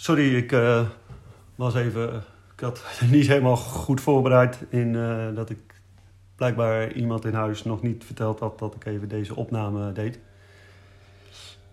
Sorry, 0.00 0.36
ik 0.36 0.52
uh, 0.52 0.80
was 1.54 1.74
even. 1.74 2.22
Ik 2.52 2.60
had 2.60 2.84
niet 3.10 3.26
helemaal 3.26 3.56
goed 3.56 4.00
voorbereid 4.00 4.64
in 4.68 4.94
uh, 4.94 5.34
dat 5.34 5.50
ik 5.50 5.58
blijkbaar 6.36 6.92
iemand 6.92 7.24
in 7.24 7.34
huis 7.34 7.64
nog 7.64 7.82
niet 7.82 8.04
verteld 8.04 8.40
had 8.40 8.58
dat 8.58 8.74
ik 8.74 8.84
even 8.84 9.08
deze 9.08 9.36
opname 9.36 9.92
deed. 9.92 10.18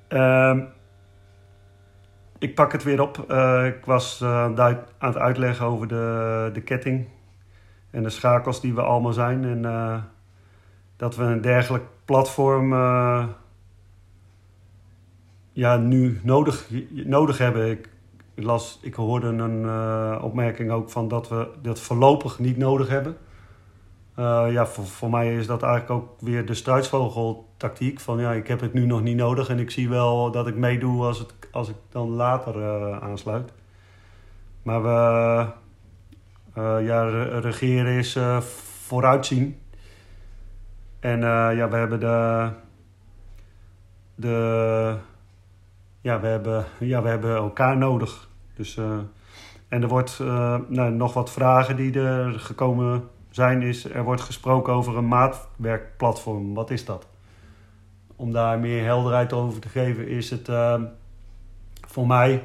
Uh, 0.10 0.58
ik 2.38 2.56
pak 2.56 2.72
het 2.72 2.84
weer 2.84 3.02
op. 3.02 3.26
Uh, 3.32 3.66
ik 3.66 3.86
was 3.86 4.24
aan 4.24 4.60
het 5.00 5.18
uitleggen 5.18 5.66
over 5.66 5.88
de, 5.88 6.50
de 6.54 6.62
ketting 6.62 7.08
en 7.90 8.04
de 8.04 8.10
schakels 8.10 8.62
die 8.62 8.74
we 8.74 8.82
allemaal 8.82 9.14
zijn. 9.14 9.44
En 9.44 9.62
dat 10.98 11.16
we 11.16 11.24
een 11.24 11.42
dergelijk 11.42 11.86
platform 12.06 12.74
ja, 15.52 15.78
nu 15.78 16.20
nodig, 16.24 16.70
nodig 16.90 17.38
hebben. 17.38 17.70
Ik, 17.70 17.90
las, 18.44 18.80
ik 18.82 18.94
hoorde 18.94 19.28
een 19.28 19.62
uh, 19.62 20.20
opmerking 20.22 20.72
ook 20.72 20.90
van 20.90 21.08
dat 21.08 21.30
we 21.30 21.48
dat 21.62 21.80
voorlopig 21.80 22.40
niet 22.40 22.58
nodig 22.58 22.88
hebben. 22.88 23.18
Uh, 24.20 24.46
ja, 24.52 24.66
voor, 24.66 25.10
mij 25.10 25.36
is 25.36 25.48
dat 25.48 25.64
eigenlijk 25.64 26.02
ook 26.02 26.22
weer 26.22 26.46
de 26.46 26.54
struisvogeltactiek. 26.54 28.00
Van 28.00 28.20
ja, 28.20 28.34
ik 28.34 28.48
heb 28.48 28.60
het 28.60 28.74
nu 28.74 28.86
nog 28.86 29.02
niet 29.02 29.16
nodig 29.16 29.50
en 29.50 29.60
ik 29.60 29.72
zie 29.72 29.90
wel 29.90 30.32
dat 30.32 30.48
ik 30.48 30.56
meedoe 30.56 31.06
als, 31.06 31.20
het, 31.20 31.34
als 31.52 31.70
ik 31.70 31.76
dan 31.90 32.10
later 32.10 32.56
uh, 32.56 33.02
aansluit. 33.02 33.52
Maar 34.64 34.84
we, 34.84 35.48
ja, 36.84 37.10
regeren 37.40 37.98
is 37.98 38.20
vooruitzien. 38.86 39.60
En 41.00 41.20
ja, 41.56 41.70
we 41.70 41.76
hebben 41.76 42.00
de, 42.00 42.50
de 44.16 44.96
ja, 46.08 46.20
we 46.20 46.28
hebben, 46.28 46.66
ja, 46.80 47.02
we 47.02 47.10
hebben 47.10 47.36
elkaar 47.36 47.78
nodig. 47.78 48.27
Dus, 48.58 48.76
uh, 48.76 48.98
en 49.68 49.82
er 49.82 49.88
wordt 49.88 50.20
uh, 50.22 50.56
nou, 50.68 50.92
nog 50.92 51.14
wat 51.14 51.32
vragen 51.32 51.76
die 51.76 52.00
er 52.00 52.40
gekomen 52.40 53.10
zijn. 53.30 53.62
Is, 53.62 53.90
er 53.90 54.04
wordt 54.04 54.22
gesproken 54.22 54.74
over 54.74 54.98
een 54.98 55.08
maatwerkplatform. 55.08 56.54
Wat 56.54 56.72
is 56.72 56.86
dat? 56.86 57.08
Om 58.16 58.32
daar 58.32 58.60
meer 58.60 58.84
helderheid 58.84 59.34
over 59.34 59.62
te 59.62 59.70
geven, 59.70 60.08
is 60.08 60.30
het 60.30 60.48
uh, 60.48 60.82
voor 61.88 62.08
mij. 62.08 62.44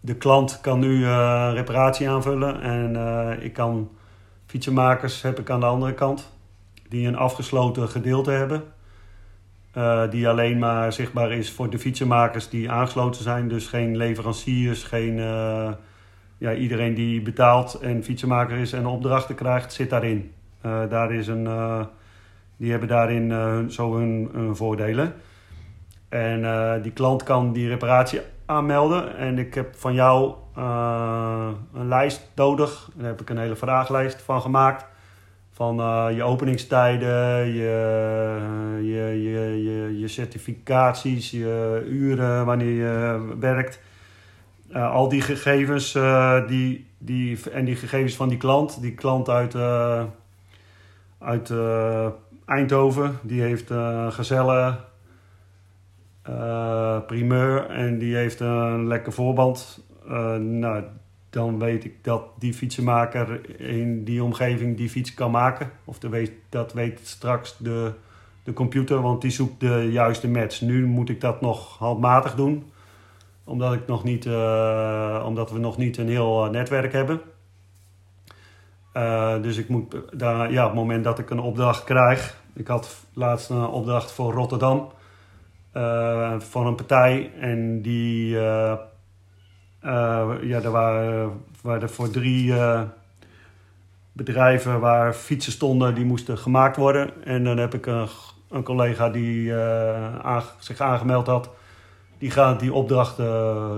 de 0.00 0.14
klant 0.18 0.60
kan 0.60 0.78
nu 0.78 1.06
reparatie 1.52 2.10
aanvullen 2.10 2.60
en 2.60 3.42
ik 3.42 3.52
kan 3.52 3.90
fietsenmakers 4.46 5.22
heb 5.22 5.38
ik 5.38 5.50
aan 5.50 5.60
de 5.60 5.66
andere 5.66 5.94
kant 5.94 6.32
die 6.88 7.06
een 7.06 7.16
afgesloten 7.16 7.88
gedeelte 7.88 8.30
hebben. 8.30 8.62
Uh, 9.76 10.10
die 10.10 10.28
alleen 10.28 10.58
maar 10.58 10.92
zichtbaar 10.92 11.32
is 11.32 11.50
voor 11.50 11.70
de 11.70 11.78
fietsenmakers 11.78 12.48
die 12.48 12.70
aangesloten 12.70 13.22
zijn. 13.22 13.48
Dus 13.48 13.66
geen 13.66 13.96
leveranciers, 13.96 14.82
geen, 14.82 15.16
uh, 15.18 15.70
ja, 16.38 16.54
iedereen 16.54 16.94
die 16.94 17.22
betaalt 17.22 17.74
en 17.74 18.04
fietsenmaker 18.04 18.56
is 18.56 18.72
en 18.72 18.86
opdrachten 18.86 19.34
krijgt, 19.34 19.72
zit 19.72 19.90
daarin. 19.90 20.32
Uh, 20.66 20.80
daar 20.88 21.12
is 21.12 21.26
een, 21.26 21.48
die 22.56 22.70
hebben 22.70 22.88
daarin 22.88 23.30
zo 23.70 23.96
hun, 23.96 24.28
hun, 24.32 24.56
voordelen. 24.56 25.14
En 26.08 26.82
die 26.82 26.92
klant 26.92 27.22
kan 27.22 27.52
die 27.52 27.68
reparatie 27.68 28.20
aanmelden. 28.46 29.16
En 29.16 29.38
ik 29.38 29.54
heb 29.54 29.76
van 29.76 29.94
jou 29.94 30.34
een 31.74 31.88
lijst 31.88 32.30
nodig. 32.34 32.90
Daar 32.94 33.06
heb 33.06 33.20
ik 33.20 33.30
een 33.30 33.38
hele 33.38 33.56
vragenlijst 33.56 34.22
van 34.22 34.40
gemaakt 34.40 34.86
van 35.52 35.80
uh, 35.80 36.06
je 36.16 36.22
openingstijden, 36.22 37.46
je, 37.46 38.78
je, 38.82 39.22
je, 39.22 39.62
je, 39.62 39.98
je 39.98 40.08
certificaties, 40.08 41.30
je 41.30 41.86
uren 41.88 42.44
wanneer 42.44 42.70
je 42.70 43.34
werkt. 43.38 43.80
Uh, 44.70 44.92
al 44.92 45.08
die 45.08 45.20
gegevens 45.20 45.94
uh, 45.94 46.48
die, 46.48 46.86
die, 46.98 47.38
en 47.50 47.64
die 47.64 47.76
gegevens 47.76 48.16
van 48.16 48.28
die 48.28 48.38
klant, 48.38 48.80
die 48.80 48.94
klant 48.94 49.28
uit, 49.28 49.54
uit 51.18 51.52
Eindhoven, 52.46 53.18
die 53.22 53.40
heeft 53.40 53.70
een 53.70 54.12
gezelle 54.12 54.76
primeur 57.06 57.66
en 57.66 57.98
die 57.98 58.14
heeft 58.16 58.40
een 58.40 58.86
lekker 58.86 59.12
voorband. 59.12 59.84
nou, 60.38 60.84
dan 61.32 61.58
weet 61.58 61.84
ik 61.84 62.04
dat 62.04 62.22
die 62.38 62.54
fietsenmaker 62.54 63.60
in 63.60 64.04
die 64.04 64.22
omgeving 64.22 64.76
die 64.76 64.88
fiets 64.88 65.14
kan 65.14 65.30
maken. 65.30 65.70
Of 65.84 65.98
weet, 66.00 66.32
dat 66.48 66.72
weet 66.72 67.00
straks 67.02 67.56
de, 67.58 67.92
de 68.44 68.52
computer, 68.52 69.00
want 69.00 69.20
die 69.20 69.30
zoekt 69.30 69.60
de 69.60 69.88
juiste 69.90 70.28
match. 70.28 70.60
Nu 70.60 70.86
moet 70.86 71.08
ik 71.08 71.20
dat 71.20 71.40
nog 71.40 71.78
handmatig 71.78 72.34
doen, 72.34 72.72
omdat, 73.44 73.72
ik 73.72 73.86
nog 73.86 74.04
niet, 74.04 74.24
uh, 74.24 75.22
omdat 75.26 75.50
we 75.50 75.58
nog 75.58 75.76
niet 75.76 75.96
een 75.96 76.08
heel 76.08 76.48
netwerk 76.50 76.92
hebben. 76.92 77.20
Uh, 78.96 79.42
dus 79.42 79.56
ik 79.56 79.68
moet 79.68 79.96
daar, 80.12 80.52
ja, 80.52 80.62
op 80.62 80.70
het 80.70 80.80
moment 80.80 81.04
dat 81.04 81.18
ik 81.18 81.30
een 81.30 81.40
opdracht 81.40 81.84
krijg. 81.84 82.42
Ik 82.54 82.66
had 82.66 83.04
laatst 83.12 83.50
een 83.50 83.66
opdracht 83.66 84.12
voor 84.12 84.32
Rotterdam 84.32 84.88
van 86.38 86.66
een 86.66 86.74
partij 86.74 87.30
en 87.40 87.82
die 87.82 88.36
ja, 89.82 90.60
er 90.62 90.70
waren, 90.70 91.42
waren 91.62 91.90
voor 91.90 92.10
drie 92.10 92.46
uh, 92.46 92.82
bedrijven 94.12 94.80
waar 94.80 95.12
fietsen 95.12 95.52
stonden, 95.52 95.94
die 95.94 96.04
moesten 96.04 96.38
gemaakt 96.38 96.76
worden. 96.76 97.24
En 97.24 97.44
dan 97.44 97.58
heb 97.58 97.74
ik 97.74 97.86
een, 97.86 98.08
een 98.50 98.62
collega 98.62 99.10
die 99.10 99.54
aan, 100.22 100.42
zich 100.58 100.80
aangemeld 100.80 101.26
had, 101.26 101.50
die 102.18 102.30
gaat 102.30 102.60
die 102.60 102.72
opdracht 102.72 103.16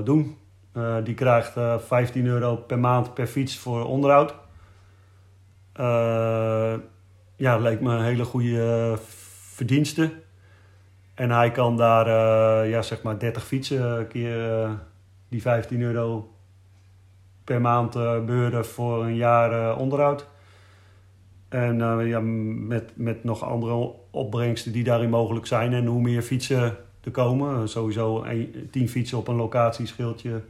doen. 0.05 0.37
die 1.05 1.15
krijgt 1.15 1.53
15 1.87 2.27
euro 2.27 2.57
per 2.57 2.79
maand 2.79 3.15
per 3.15 3.27
fiets 3.27 3.59
voor 3.59 3.85
onderhoud. 3.85 4.35
ja, 7.37 7.59
leek 7.59 7.81
me 7.81 7.95
een 7.95 8.05
hele 8.05 8.25
goede 8.25 8.95
verdienste. 9.55 10.13
En 11.15 11.31
hij 11.31 11.51
kan 11.51 11.77
daar 11.77 12.09
ja, 12.69 12.83
zeg 12.83 13.03
maar 13.03 13.19
30 13.19 13.45
fietsen 13.45 14.09
keer 14.09 14.69
die 15.35 15.43
15 15.43 15.81
euro 15.81 16.33
per 17.45 17.61
maand 17.61 17.97
uh, 17.97 18.25
beuren 18.25 18.67
voor 18.67 19.05
een 19.05 19.17
jaar 19.17 19.53
uh, 19.53 19.79
onderhoud. 19.79 20.27
En 21.49 21.79
uh, 21.79 22.09
ja, 22.09 22.21
met, 22.21 22.93
met 22.95 23.25
nog 23.25 23.45
andere 23.45 23.93
opbrengsten 24.11 24.73
die 24.73 24.85
daarin 24.85 25.11
mogelijk 25.11 25.47
zijn. 25.47 25.73
En 25.73 25.87
hoe 25.87 26.01
meer 26.01 26.23
fietsen 26.23 26.77
er 27.01 27.11
komen. 27.11 27.69
Sowieso 27.69 28.25
10 28.71 28.89
fietsen 28.89 29.19
op 29.19 29.29
een 29.29 29.35
locatie 29.35 29.87
scheelt 29.87 30.23
je 30.23 30.41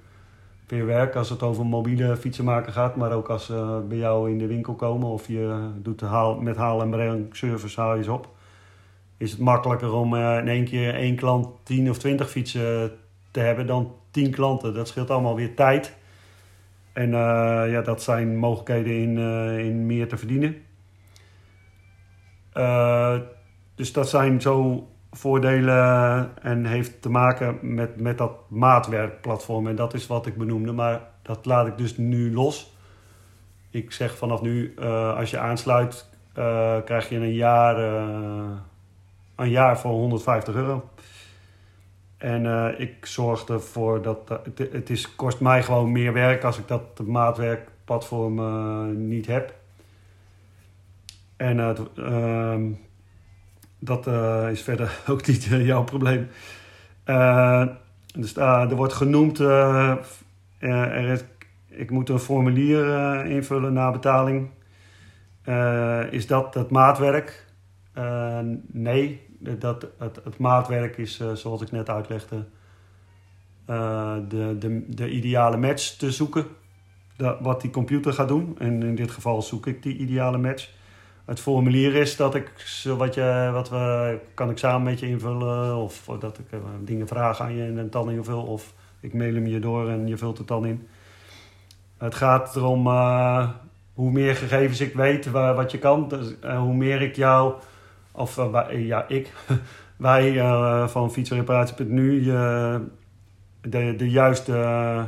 per 0.66 0.86
werk 0.86 1.16
als 1.16 1.30
het 1.30 1.42
over 1.42 1.66
mobiele 1.66 2.16
fietsen 2.16 2.44
maken 2.44 2.72
gaat. 2.72 2.96
Maar 2.96 3.12
ook 3.12 3.28
als 3.28 3.44
ze 3.44 3.84
bij 3.88 3.98
jou 3.98 4.30
in 4.30 4.38
de 4.38 4.46
winkel 4.46 4.74
komen 4.74 5.08
of 5.08 5.28
je 5.28 5.70
doet 5.82 6.00
haal, 6.00 6.40
met 6.40 6.56
haal- 6.56 6.82
en 6.82 6.90
breng 6.90 7.36
service 7.36 7.80
haal 7.80 7.96
je 7.96 8.02
ze 8.02 8.12
op. 8.12 8.28
Is 9.16 9.30
het 9.30 9.40
makkelijker 9.40 9.92
om 9.92 10.14
in 10.14 10.48
één 10.48 10.64
keer 10.64 10.94
één 10.94 11.16
klant 11.16 11.48
10 11.62 11.90
of 11.90 11.98
20 11.98 12.30
fietsen 12.30 12.92
te 13.34 13.40
hebben 13.40 13.66
dan 13.66 13.94
10 14.10 14.30
klanten. 14.30 14.74
Dat 14.74 14.88
scheelt 14.88 15.10
allemaal 15.10 15.36
weer 15.36 15.54
tijd. 15.54 15.96
En 16.92 17.08
uh, 17.08 17.64
ja, 17.70 17.80
dat 17.80 18.02
zijn 18.02 18.36
mogelijkheden 18.36 18.92
in, 18.92 19.16
uh, 19.16 19.58
in 19.58 19.86
meer 19.86 20.08
te 20.08 20.16
verdienen. 20.16 20.56
Uh, 22.54 23.18
dus 23.74 23.92
dat 23.92 24.08
zijn 24.08 24.40
zo 24.40 24.86
voordelen 25.10 26.30
en 26.42 26.64
heeft 26.64 27.02
te 27.02 27.08
maken 27.08 27.58
met, 27.74 28.00
met 28.00 28.18
dat 28.18 28.32
maatwerkplatform. 28.48 29.66
En 29.66 29.76
dat 29.76 29.94
is 29.94 30.06
wat 30.06 30.26
ik 30.26 30.36
benoemde, 30.36 30.72
maar 30.72 31.00
dat 31.22 31.46
laat 31.46 31.66
ik 31.66 31.78
dus 31.78 31.96
nu 31.96 32.34
los. 32.34 32.76
Ik 33.70 33.92
zeg 33.92 34.16
vanaf 34.16 34.42
nu, 34.42 34.76
als 35.16 35.30
je 35.30 35.38
aansluit, 35.38 36.08
krijg 36.84 37.08
je 37.08 37.16
een 37.16 37.34
jaar, 37.34 37.78
een 39.36 39.50
jaar 39.50 39.78
voor 39.78 39.90
150 39.90 40.54
euro. 40.54 40.88
En 42.24 42.44
uh, 42.44 42.68
ik 42.76 43.06
zorg 43.06 43.44
ervoor 43.44 44.02
dat 44.02 44.18
het, 44.28 44.72
het 44.72 44.90
is, 44.90 45.14
kost 45.14 45.40
mij 45.40 45.62
gewoon 45.62 45.92
meer 45.92 46.12
werk 46.12 46.44
als 46.44 46.58
ik 46.58 46.68
dat 46.68 47.00
maatwerkplatform 47.06 48.38
uh, 48.38 48.96
niet 48.96 49.26
heb. 49.26 49.54
En 51.36 51.58
uh, 51.96 52.56
dat 53.78 54.06
is 54.50 54.62
verder 54.62 55.00
ook 55.10 55.26
niet 55.26 55.44
jouw 55.44 55.84
probleem. 55.84 56.28
dus 58.14 58.36
er 58.36 58.76
wordt 58.76 58.92
genoemd, 58.92 59.40
ik 61.68 61.90
moet 61.90 62.08
een 62.08 62.18
formulier 62.18 63.24
invullen 63.24 63.72
na 63.72 63.90
betaling. 63.90 64.50
is 66.10 66.26
dat 66.26 66.54
het 66.54 66.70
maatwerk? 66.70 67.46
nee, 68.66 69.23
dat, 69.58 69.86
het, 69.98 70.20
het 70.24 70.38
maatwerk 70.38 70.96
is, 70.96 71.20
uh, 71.20 71.32
zoals 71.32 71.62
ik 71.62 71.70
net 71.70 71.88
uitlegde, 71.88 72.44
uh, 73.70 74.14
de, 74.28 74.56
de, 74.58 74.84
de 74.88 75.10
ideale 75.10 75.56
match 75.56 75.96
te 75.96 76.10
zoeken. 76.10 76.46
Dat, 77.16 77.36
wat 77.40 77.60
die 77.60 77.70
computer 77.70 78.12
gaat 78.12 78.28
doen. 78.28 78.56
En 78.58 78.82
in 78.82 78.94
dit 78.94 79.10
geval 79.10 79.42
zoek 79.42 79.66
ik 79.66 79.82
die 79.82 79.96
ideale 79.96 80.38
match. 80.38 80.70
Het 81.24 81.40
formulier 81.40 81.94
is 81.94 82.16
dat 82.16 82.34
ik, 82.34 82.52
wat, 82.96 83.14
je, 83.14 83.50
wat 83.52 83.70
we, 83.70 84.18
kan 84.34 84.50
ik 84.50 84.58
samen 84.58 84.82
met 84.82 85.00
je 85.00 85.06
invullen. 85.06 85.76
Of 85.76 86.10
dat 86.18 86.38
ik 86.38 86.46
uh, 86.54 86.60
dingen 86.80 87.08
vraag 87.08 87.40
aan 87.40 87.54
je 87.54 87.62
en 87.62 87.90
dan 87.90 88.10
invul. 88.10 88.42
Of 88.42 88.74
ik 89.00 89.14
mail 89.14 89.34
hem 89.34 89.46
je 89.46 89.58
door 89.58 89.88
en 89.88 90.06
je 90.06 90.16
vult 90.16 90.38
het 90.38 90.48
dan 90.48 90.66
in. 90.66 90.88
Het 91.98 92.14
gaat 92.14 92.56
erom 92.56 92.88
hoe 93.94 94.10
meer 94.10 94.36
gegevens 94.36 94.80
ik 94.80 94.94
weet 94.94 95.30
wat 95.30 95.70
je 95.70 95.78
kan, 95.78 96.08
dus, 96.08 96.34
hoe 96.40 96.74
meer 96.74 97.02
ik 97.02 97.16
jou, 97.16 97.54
of 98.14 98.40
ja, 98.70 99.08
ik, 99.08 99.32
wij 99.96 100.38
van 100.88 101.12
fietsreparatie.nu 101.12 102.24
de, 103.60 103.94
de 103.96 104.10
juiste 104.10 105.04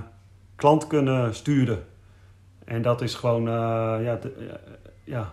klant 0.56 0.87
kunnen 0.87 1.35
sturen. 1.35 1.85
En 2.64 2.82
dat 2.82 3.03
is 3.03 3.14
gewoon, 3.14 3.43
ja, 4.03 4.19
ja 5.05 5.31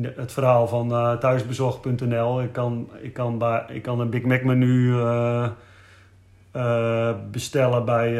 het 0.00 0.32
verhaal 0.32 0.68
van 0.68 1.18
thuisbezorgd.nl. 1.18 2.42
Ik 2.42 2.52
kan, 2.52 2.90
ik, 3.00 3.12
kan 3.12 3.42
ik 3.68 3.82
kan 3.82 4.00
een 4.00 4.10
Big 4.10 4.22
Mac 4.22 4.42
menu 4.42 4.94
bestellen 7.30 7.84
bij, 7.84 8.14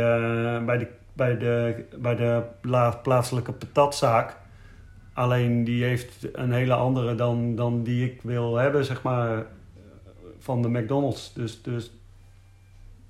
bij, 0.64 0.78
de, 0.78 0.88
bij, 1.12 1.38
de, 1.38 1.84
bij 1.96 2.16
de 2.16 2.42
plaatselijke 3.02 3.52
patatzaak. 3.52 4.40
Alleen 5.12 5.64
die 5.64 5.84
heeft 5.84 6.28
een 6.32 6.52
hele 6.52 6.74
andere 6.74 7.14
dan, 7.14 7.54
dan 7.54 7.82
die 7.82 8.04
ik 8.04 8.22
wil 8.22 8.56
hebben, 8.56 8.84
zeg 8.84 9.02
maar, 9.02 9.46
van 10.38 10.62
de 10.62 10.68
McDonald's. 10.68 11.32
Dus, 11.34 11.62
dus 11.62 11.90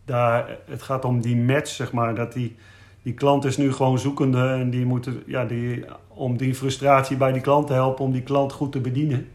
daar, 0.05 0.59
het 0.67 0.83
gaat 0.83 1.05
om 1.05 1.21
die 1.21 1.37
match, 1.37 1.71
zeg 1.71 1.93
maar, 1.93 2.15
dat 2.15 2.33
die 2.33 2.57
die 3.03 3.15
klant 3.15 3.45
is 3.45 3.57
nu 3.57 3.73
gewoon 3.73 3.99
zoekende 3.99 4.49
en 4.49 4.71
die 4.71 4.87
moeten, 4.87 5.23
ja, 5.27 5.45
die, 5.45 5.85
om 6.09 6.37
die 6.37 6.55
frustratie 6.55 7.17
bij 7.17 7.33
die 7.33 7.41
klant 7.41 7.67
te 7.67 7.73
helpen, 7.73 8.05
om 8.05 8.13
die 8.13 8.23
klant 8.23 8.53
goed 8.53 8.73
te 8.73 8.81
bedienen. 8.81 9.29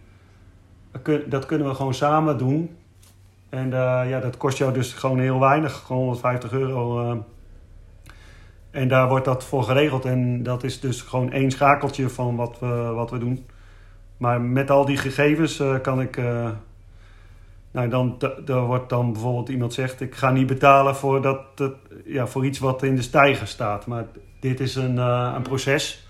Dat 1.28 1.46
kunnen 1.46 1.68
we 1.68 1.74
gewoon 1.74 1.94
samen 1.94 2.38
doen. 2.38 2.75
En 3.50 3.66
uh, 3.66 4.02
ja, 4.10 4.19
dat 4.19 4.38
kost 4.38 4.58
jou 4.58 4.74
dus 4.74 4.94
gewoon 4.94 5.19
heel 5.19 5.40
weinig, 5.40 5.74
gewoon 5.74 6.02
150 6.02 6.52
euro. 6.52 7.12
Uh. 7.12 7.18
En 8.78 8.88
daar 8.88 9.10
wordt 9.10 9.26
dat 9.26 9.44
voor 9.44 9.64
geregeld. 9.64 10.06
En 10.06 10.44
dat 10.44 10.64
is 10.64 10.80
dus 10.80 11.02
gewoon 11.02 11.32
één 11.32 11.52
schakeltje 11.52 12.10
van 12.10 12.36
wat 12.36 12.60
we, 12.60 12.92
wat 12.96 13.12
we 13.12 13.18
doen. 13.18 13.46
Maar 14.18 14.42
met 14.42 14.70
al 14.70 14.86
die 14.86 14.98
gegevens 14.98 15.60
uh, 15.60 15.80
kan 15.82 16.02
ik 16.02 16.18
nou, 17.72 17.90
dan 17.90 18.18
er 18.46 18.62
wordt 18.62 18.90
dan 18.90 19.12
bijvoorbeeld 19.12 19.50
iemand 19.50 19.74
zegt: 19.74 20.02
Ik 20.02 20.16
ga 20.16 20.32
niet 20.32 20.48
betalen 20.48 20.96
voor, 20.96 21.22
dat, 21.22 21.40
ja, 22.06 22.28
voor 22.28 22.46
iets 22.46 22.60
wat 22.60 22.84
in 22.84 22.96
de 22.96 23.02
stijger 23.02 23.48
staat. 23.48 23.86
Maar 23.86 24.06
dit 24.40 24.60
is 24.60 24.76
een, 24.76 24.96
uh, 24.96 25.32
een 25.36 25.42
proces. 25.42 26.08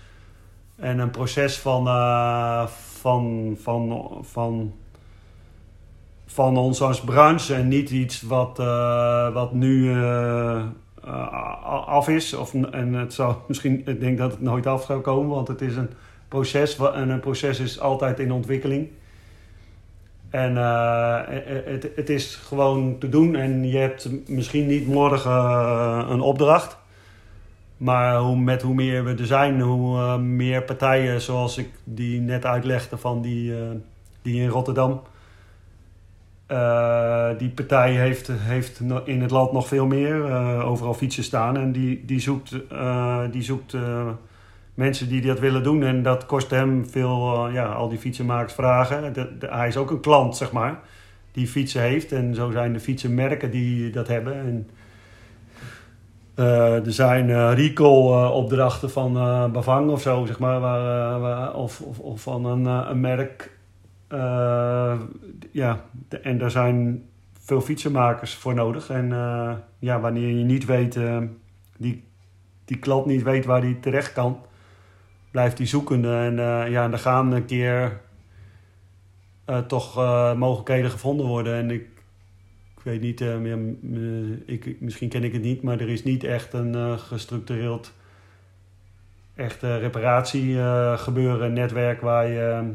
En 0.76 0.98
een 0.98 1.10
proces 1.10 1.58
van, 1.58 1.84
van, 3.00 3.56
van, 3.60 4.08
van, 4.22 4.74
van 6.26 6.56
ons 6.56 6.80
als 6.80 7.00
branche. 7.00 7.54
En 7.54 7.68
niet 7.68 7.90
iets 7.90 8.22
wat, 8.22 8.56
wat 9.32 9.52
nu 9.52 9.96
af 11.86 12.08
is. 12.08 12.34
Of, 12.34 12.54
en 12.54 12.94
het 12.94 13.14
zou 13.14 13.34
misschien, 13.48 13.82
ik 13.86 14.00
denk 14.00 14.18
dat 14.18 14.30
het 14.30 14.40
nooit 14.40 14.66
af 14.66 14.84
zou 14.84 15.00
komen, 15.00 15.34
want 15.34 15.48
het 15.48 15.60
is 15.60 15.76
een 15.76 15.90
proces. 16.28 16.78
En 16.78 17.08
een 17.08 17.20
proces 17.20 17.60
is 17.60 17.80
altijd 17.80 18.18
in 18.18 18.32
ontwikkeling. 18.32 18.88
En 20.30 20.54
uh, 20.54 21.20
het, 21.64 21.88
het, 21.96 22.10
is 22.10 22.34
gewoon 22.34 22.98
te 22.98 23.08
doen. 23.08 23.36
En 23.36 23.68
je 23.68 23.76
hebt 23.76 24.28
misschien 24.28 24.66
niet 24.66 24.86
morgen 24.86 25.30
uh, 25.30 26.06
een 26.08 26.20
opdracht. 26.20 26.76
Maar 27.76 28.18
hoe, 28.18 28.36
met 28.36 28.62
hoe 28.62 28.74
meer 28.74 29.04
we 29.04 29.14
er 29.14 29.26
zijn, 29.26 29.60
hoe 29.60 30.18
meer 30.18 30.62
partijen 30.62 31.20
zoals 31.20 31.58
ik 31.58 31.68
die 31.84 32.20
net 32.20 32.44
uitlegde 32.44 32.96
van 32.96 33.22
die, 33.22 33.54
die 34.22 34.42
in 34.42 34.48
Rotterdam. 34.48 35.00
Die 37.38 37.48
partij 37.48 37.92
heeft, 37.92 38.30
heeft 38.32 38.80
in 39.04 39.20
het 39.20 39.30
land 39.30 39.52
nog 39.52 39.68
veel 39.68 39.86
meer. 39.86 40.32
overal 40.62 40.94
fietsen 40.94 41.24
staan. 41.24 41.56
En 41.56 41.72
die, 41.72 42.04
die 42.04 42.20
zoekt, 42.20 42.56
die 43.30 43.42
zoekt 43.42 43.74
mensen 44.78 45.08
die 45.08 45.20
dat 45.20 45.38
willen 45.38 45.62
doen. 45.62 45.82
En 45.82 46.02
dat 46.02 46.26
kost 46.26 46.50
hem 46.50 46.86
veel, 46.90 47.48
ja, 47.48 47.64
al 47.64 47.88
die 47.88 47.98
fietsenmakers 47.98 48.52
vragen. 48.52 49.14
hij 49.40 49.68
is 49.68 49.76
ook 49.76 49.90
een 49.90 50.00
klant, 50.00 50.36
zeg 50.36 50.52
maar, 50.52 50.80
die 51.32 51.46
fietsen 51.46 51.82
heeft. 51.82 52.12
En 52.12 52.34
zo 52.34 52.50
zijn 52.50 52.72
de 52.72 52.80
fietsenmerken 52.80 53.50
die 53.50 53.90
dat 53.90 54.08
hebben. 54.08 54.34
En, 54.34 54.68
er 56.84 56.92
zijn 56.92 57.54
recall-opdrachten 57.54 58.90
van 58.90 59.12
Bavang 59.52 59.90
of 59.90 60.00
zo, 60.00 60.26
zeg 60.26 60.38
maar, 60.38 60.60
waar, 60.60 61.54
of, 61.54 61.80
of, 61.80 62.20
van 62.20 62.44
een, 62.44 62.64
een 62.64 63.00
merk. 63.00 63.57
Ja, 65.50 65.84
en 66.22 66.38
daar 66.38 66.50
zijn 66.50 67.04
veel 67.32 67.60
fietsenmakers 67.60 68.34
voor 68.34 68.54
nodig. 68.54 68.90
En 68.90 69.08
ja, 69.78 70.00
wanneer 70.00 70.28
je 70.28 70.44
niet 70.44 70.64
weet, 70.64 70.98
die, 71.76 72.04
die 72.64 72.78
klant 72.78 73.06
niet 73.06 73.22
weet 73.22 73.44
waar 73.44 73.60
die 73.60 73.80
terecht 73.80 74.12
kan, 74.12 74.40
blijft 75.30 75.58
hij 75.58 75.66
zoekende. 75.66 76.16
En 76.16 76.32
uh, 76.32 76.70
ja, 76.70 76.90
er 76.92 76.98
gaan 76.98 77.32
een 77.32 77.44
keer 77.44 78.00
uh, 79.46 79.58
toch 79.58 79.98
uh, 79.98 80.34
mogelijkheden 80.34 80.90
gevonden 80.90 81.26
worden. 81.26 81.54
En 81.54 81.70
ik, 81.70 81.86
ik 82.76 82.82
weet 82.82 83.00
niet, 83.00 83.20
ik, 84.46 84.80
misschien 84.80 85.08
ken 85.08 85.24
ik 85.24 85.32
het 85.32 85.42
niet, 85.42 85.62
maar 85.62 85.80
er 85.80 85.88
is 85.88 86.04
niet 86.04 86.24
echt 86.24 86.52
een 86.52 86.98
gestructureerd 86.98 87.92
echt 89.34 89.62
reparatie 89.62 90.56
gebeuren, 90.96 91.52
netwerk 91.52 92.00
waar 92.00 92.28
je. 92.28 92.72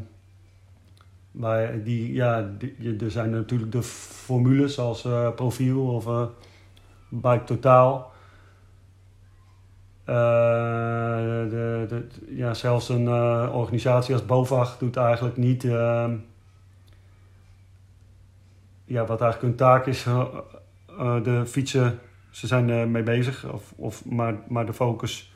Waar 1.34 1.82
die, 1.82 2.12
ja, 2.12 2.50
er 3.00 3.10
zijn 3.10 3.30
natuurlijk 3.30 3.72
de 3.72 3.82
formules 3.82 4.78
als 4.78 5.08
profiel 5.34 5.86
of 5.86 6.30
Bike 7.08 7.44
Totaal. 7.44 8.12
Uh, 10.08 10.14
de, 11.50 12.06
ja, 12.28 12.54
zelfs 12.54 12.88
een 12.88 13.04
uh, 13.04 13.50
organisatie 13.52 14.14
als 14.14 14.26
BOVAG 14.26 14.78
doet 14.78 14.96
eigenlijk 14.96 15.36
niet 15.36 15.64
uh, 15.64 16.10
ja, 18.84 19.06
wat 19.06 19.20
eigenlijk 19.20 19.40
hun 19.40 19.54
taak 19.54 19.86
is. 19.86 20.06
Eh, 20.98 21.22
de 21.22 21.46
fietsen, 21.46 21.98
ze 22.30 22.46
zijn 22.46 22.70
ermee 22.70 23.02
bezig, 23.02 23.52
of, 23.52 23.72
of, 23.76 24.04
maar, 24.04 24.34
maar 24.48 24.66
de 24.66 24.72
focus 24.72 25.33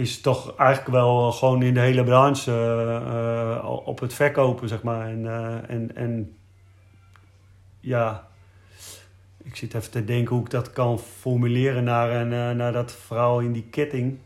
is 0.00 0.20
toch 0.20 0.56
eigenlijk 0.56 0.90
wel 0.90 1.32
gewoon 1.32 1.62
in 1.62 1.74
de 1.74 1.80
hele 1.80 2.04
branche 2.04 2.52
op 3.84 4.00
het 4.00 4.14
verkopen, 4.14 4.68
zeg 4.68 4.82
maar. 4.82 5.06
En, 5.08 5.26
en, 5.68 5.96
en 5.96 6.36
ja, 7.80 8.28
ik 9.42 9.56
zit 9.56 9.74
even 9.74 9.90
te 9.90 10.04
denken 10.04 10.34
hoe 10.34 10.44
ik 10.44 10.50
dat 10.50 10.72
kan 10.72 10.98
formuleren 10.98 11.84
naar, 11.84 12.10
een, 12.10 12.56
naar 12.56 12.72
dat 12.72 12.92
verhaal 12.92 13.40
in 13.40 13.52
die 13.52 13.68
ketting. 13.70 14.18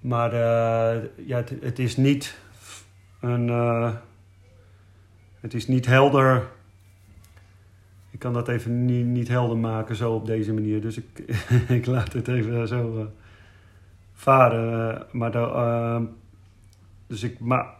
Maar 0.00 0.34
ja, 1.16 1.36
het, 1.36 1.52
het, 1.60 1.78
is 1.78 1.96
niet 1.96 2.38
een. 3.20 3.48
Het 5.40 5.54
is 5.54 5.66
niet 5.66 5.86
helder. 5.86 6.50
Kan 8.22 8.32
dat 8.32 8.48
even 8.48 8.84
niet, 8.84 9.06
niet 9.06 9.28
helder 9.28 9.58
maken 9.58 9.96
zo 9.96 10.12
op 10.12 10.26
deze 10.26 10.52
manier. 10.52 10.80
Dus 10.80 10.96
ik, 10.96 11.18
ik 11.78 11.86
laat 11.86 12.12
het 12.12 12.28
even 12.28 12.68
zo 12.68 13.08
varen. 14.12 15.06
maar 15.10 15.30
de, 15.30 16.06
dus 17.06 17.22
ik, 17.22 17.40
ma 17.40 17.74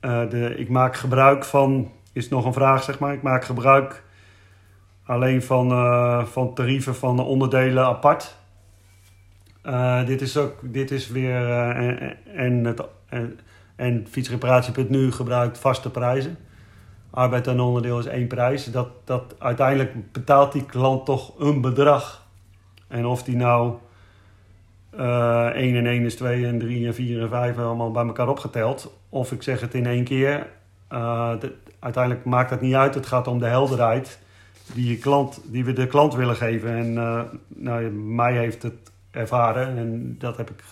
de, 0.00 0.54
ik 0.56 0.68
maak 0.68 0.96
gebruik 0.96 1.44
van 1.44 1.92
is 2.12 2.28
nog 2.28 2.44
een 2.44 2.52
vraag, 2.52 2.82
zeg 2.82 2.98
maar. 2.98 3.12
Ik 3.12 3.22
maak 3.22 3.44
gebruik 3.44 4.02
alleen 5.04 5.42
van, 5.42 5.68
van 6.26 6.54
tarieven 6.54 6.94
van 6.94 7.20
onderdelen 7.20 7.84
apart. 7.84 8.36
Dit 10.06 10.20
is 10.20 10.36
ook, 10.36 10.58
dit 10.62 10.90
is 10.90 11.08
weer, 11.08 11.50
en, 11.50 12.16
en, 12.34 12.64
het, 12.64 12.82
en 13.76 14.06
fietsreparatie.nu 14.10 15.12
gebruikt 15.12 15.58
vaste 15.58 15.90
prijzen. 15.90 16.36
Arbeid 17.10 17.46
en 17.46 17.60
onderdeel 17.60 17.98
is 17.98 18.06
één 18.06 18.26
prijs. 18.26 18.64
Dat, 18.64 18.88
dat 19.04 19.34
uiteindelijk 19.38 20.12
betaalt 20.12 20.52
die 20.52 20.64
klant 20.64 21.04
toch 21.04 21.38
een 21.38 21.60
bedrag. 21.60 22.26
En 22.88 23.06
of 23.06 23.22
die 23.22 23.36
nou 23.36 23.74
uh, 24.98 25.46
1 25.46 25.76
en 25.76 25.86
1 25.86 26.04
is 26.04 26.16
2 26.16 26.46
en 26.46 26.58
3 26.58 26.86
en 26.86 26.94
4 26.94 27.20
en 27.20 27.28
5 27.28 27.58
allemaal 27.58 27.90
bij 27.90 28.06
elkaar 28.06 28.28
opgeteld. 28.28 28.92
Of 29.08 29.32
ik 29.32 29.42
zeg 29.42 29.60
het 29.60 29.74
in 29.74 29.86
één 29.86 30.04
keer. 30.04 30.46
Uh, 30.92 31.34
uiteindelijk 31.78 32.24
maakt 32.24 32.50
dat 32.50 32.60
niet 32.60 32.74
uit. 32.74 32.94
Het 32.94 33.06
gaat 33.06 33.26
om 33.26 33.38
de 33.38 33.46
helderheid 33.46 34.18
die, 34.74 34.90
je 34.90 34.98
klant, 34.98 35.40
die 35.44 35.64
we 35.64 35.72
de 35.72 35.86
klant 35.86 36.14
willen 36.14 36.36
geven. 36.36 36.76
En 36.76 36.92
uh, 36.92 37.20
nou, 37.48 37.90
mij 37.90 38.36
heeft 38.36 38.62
het 38.62 38.92
ervaren. 39.10 39.78
En 39.78 40.16
dat 40.18 40.36
heb 40.36 40.50
ik 40.50 40.64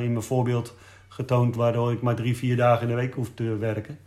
in 0.00 0.12
mijn 0.12 0.22
voorbeeld 0.22 0.74
getoond, 1.08 1.56
waardoor 1.56 1.92
ik 1.92 2.02
maar 2.02 2.14
drie, 2.14 2.36
vier 2.36 2.56
dagen 2.56 2.82
in 2.82 2.88
de 2.88 3.00
week 3.00 3.14
hoef 3.14 3.30
te 3.34 3.56
werken. 3.56 3.98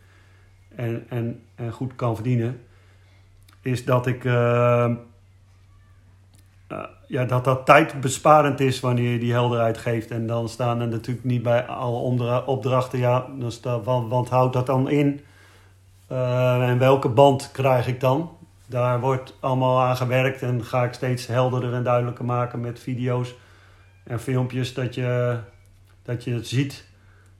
En, 0.77 1.05
en, 1.09 1.43
en 1.55 1.71
goed 1.71 1.95
kan 1.95 2.15
verdienen. 2.15 2.61
Is 3.61 3.85
dat 3.85 4.07
ik. 4.07 4.23
Uh, 4.23 4.91
ja, 7.07 7.25
dat 7.25 7.43
dat 7.43 7.65
tijdbesparend 7.65 8.59
is 8.59 8.79
wanneer 8.79 9.11
je 9.11 9.19
die 9.19 9.31
helderheid 9.31 9.77
geeft. 9.77 10.11
En 10.11 10.27
dan 10.27 10.49
staan 10.49 10.81
er 10.81 10.87
natuurlijk 10.87 11.25
niet 11.25 11.43
bij 11.43 11.65
alle 11.65 12.43
opdrachten. 12.45 12.99
Ja, 12.99 13.27
dan 13.39 13.83
want, 13.83 14.09
want 14.09 14.29
houdt 14.29 14.53
dat 14.53 14.65
dan 14.65 14.89
in? 14.89 15.21
Uh, 16.11 16.69
en 16.69 16.77
welke 16.77 17.09
band 17.09 17.51
krijg 17.51 17.87
ik 17.87 17.99
dan? 17.99 18.37
daar 18.67 18.99
wordt 18.99 19.33
allemaal 19.39 19.81
aan 19.81 19.97
gewerkt 19.97 20.41
en 20.41 20.63
ga 20.63 20.83
ik 20.83 20.93
steeds 20.93 21.27
helderder 21.27 21.73
en 21.73 21.83
duidelijker 21.83 22.25
maken 22.25 22.59
met 22.59 22.79
video's 22.79 23.35
en 24.03 24.19
filmpjes 24.19 24.73
dat 24.73 24.95
je, 24.95 25.39
dat 26.03 26.23
je 26.23 26.33
het 26.33 26.47
ziet. 26.47 26.86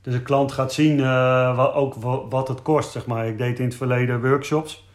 Dus 0.08 0.16
een 0.16 0.24
klant 0.24 0.52
gaat 0.52 0.74
zien 0.74 1.00
uh, 1.00 1.56
wat, 1.56 1.74
ook 1.74 1.94
wat 2.30 2.48
het 2.48 2.62
kost, 2.62 2.92
zeg 2.92 3.06
maar. 3.06 3.28
Ik 3.28 3.38
deed 3.38 3.60
in 3.60 3.66
het 3.66 3.76
verleden 3.76 4.22
workshops 4.22 4.88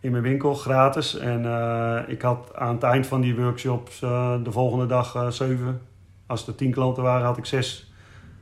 in 0.00 0.10
mijn 0.10 0.22
winkel, 0.22 0.54
gratis. 0.54 1.18
En 1.18 1.44
uh, 1.44 1.98
ik 2.06 2.22
had 2.22 2.50
aan 2.54 2.74
het 2.74 2.82
eind 2.82 3.06
van 3.06 3.20
die 3.20 3.36
workshops 3.36 4.02
uh, 4.02 4.34
de 4.42 4.52
volgende 4.52 4.86
dag 4.86 5.32
zeven, 5.34 5.80
als 6.26 6.46
er 6.46 6.54
tien 6.54 6.70
klanten 6.70 7.02
waren, 7.02 7.26
had 7.26 7.36
ik 7.36 7.44
zes, 7.44 7.92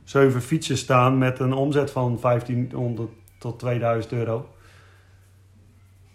zeven 0.03 0.41
fietsen 0.41 0.77
staan 0.77 1.17
met 1.17 1.39
een 1.39 1.53
omzet 1.53 1.91
van 1.91 2.19
1500 2.21 3.09
tot 3.39 3.59
2000 3.59 4.13
euro 4.13 4.49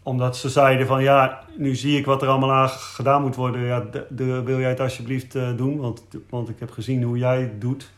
omdat 0.03 0.37
ze 0.37 0.49
zeiden 0.49 0.87
van 0.87 1.03
ja, 1.03 1.45
nu 1.57 1.75
zie 1.75 1.99
ik 1.99 2.07
wat 2.07 2.23
er 2.23 2.29
allemaal 2.29 2.53
aan 2.53 2.69
gedaan 2.69 3.23
moet 3.23 3.37
worden. 3.37 3.61
Ja, 3.61 3.85
de, 4.09 4.43
wil 4.43 4.59
jij 4.59 4.69
het 4.69 4.81
alsjeblieft 4.81 5.33
doen? 5.57 5.77
Want, 5.77 6.03
want 6.29 6.49
ik 6.49 6.59
heb 6.59 6.71
gezien 6.71 7.03
hoe 7.03 7.19
jij 7.19 7.41
het 7.41 7.61
doet. 7.61 7.91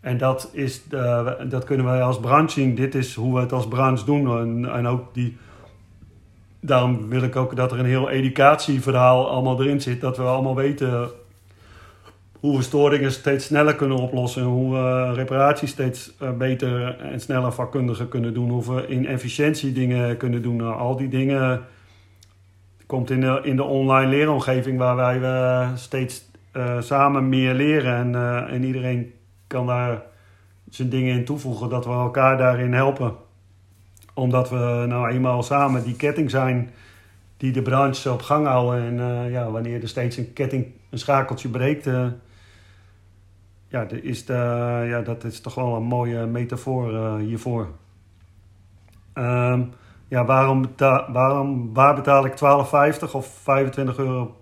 En 0.00 0.18
dat, 0.18 0.50
is, 0.52 0.82
uh, 0.90 1.30
dat 1.48 1.64
kunnen 1.64 1.86
wij 1.86 2.02
als 2.02 2.20
branche 2.20 2.60
zien. 2.60 2.74
Dit 2.74 2.94
is 2.94 3.14
hoe 3.14 3.34
we 3.34 3.40
het 3.40 3.52
als 3.52 3.68
branche 3.68 4.04
doen. 4.04 4.38
En, 4.38 4.72
en 4.74 4.86
ook 4.86 5.14
die, 5.14 5.36
daarom 6.60 7.08
wil 7.08 7.22
ik 7.22 7.36
ook 7.36 7.56
dat 7.56 7.72
er 7.72 7.78
een 7.78 7.84
heel 7.84 8.10
educatieverhaal 8.10 9.30
allemaal 9.30 9.62
erin 9.62 9.80
zit. 9.80 10.00
Dat 10.00 10.16
we 10.16 10.22
allemaal 10.22 10.54
weten 10.54 11.10
hoe 12.40 12.56
we 12.56 12.62
storingen 12.62 13.12
steeds 13.12 13.44
sneller 13.44 13.74
kunnen 13.74 13.96
oplossen. 13.96 14.42
Hoe 14.42 14.72
we 14.72 15.12
reparaties 15.12 15.70
steeds 15.70 16.12
eh, 16.18 16.30
beter 16.32 16.98
en 16.98 17.20
sneller 17.20 17.52
vakkundiger 17.52 18.06
kunnen 18.06 18.34
doen. 18.34 18.50
Hoe 18.50 18.74
we 18.74 18.86
in 18.86 19.06
efficiëntie 19.06 19.72
dingen 19.72 20.16
kunnen 20.16 20.42
doen. 20.42 20.56
Nou, 20.56 20.78
al 20.78 20.96
die 20.96 21.08
dingen 21.08 21.64
komt 22.86 23.10
in 23.10 23.20
de, 23.20 23.40
in 23.42 23.56
de 23.56 23.64
online 23.64 24.10
leeromgeving 24.10 24.78
waar 24.78 24.96
wij 24.96 25.18
uh, 25.18 25.68
steeds 25.74 26.30
uh, 26.56 26.80
samen 26.80 27.28
meer 27.28 27.54
leren. 27.54 27.94
En, 27.94 28.14
en 28.48 28.64
iedereen 28.64 29.12
kan 29.48 29.66
daar 29.66 30.02
zijn 30.70 30.88
dingen 30.88 31.14
in 31.14 31.24
toevoegen. 31.24 31.68
Dat 31.68 31.84
we 31.84 31.90
elkaar 31.90 32.38
daarin 32.38 32.72
helpen. 32.72 33.14
Omdat 34.14 34.50
we 34.50 34.84
nou 34.88 35.10
eenmaal 35.10 35.42
samen 35.42 35.84
die 35.84 35.96
ketting 35.96 36.30
zijn 36.30 36.70
die 37.36 37.52
de 37.52 37.62
branche 37.62 38.12
op 38.12 38.22
gang 38.22 38.46
houden. 38.46 38.82
En 38.82 39.30
ja, 39.30 39.50
wanneer 39.50 39.82
er 39.82 39.88
steeds 39.88 40.16
een 40.16 40.32
ketting, 40.32 40.66
een 40.90 40.98
schakeltje 40.98 41.48
breekt 41.48 41.86
ja, 43.68 43.82
is 43.82 44.24
de, 44.24 44.34
ja, 44.88 45.00
dat 45.00 45.24
is 45.24 45.40
toch 45.40 45.54
wel 45.54 45.76
een 45.76 45.82
mooie 45.82 46.26
metafoor 46.26 46.92
uh, 46.92 47.16
hiervoor. 47.16 47.68
Um, 49.14 49.72
ja, 50.08 50.24
waarom, 50.24 50.60
betaal, 50.60 51.12
waarom, 51.12 51.74
waar 51.74 51.94
betaal 51.94 52.26
ik 52.26 52.32
12,50 52.32 53.12
of 53.12 53.26
25 53.42 53.98
euro 53.98 54.36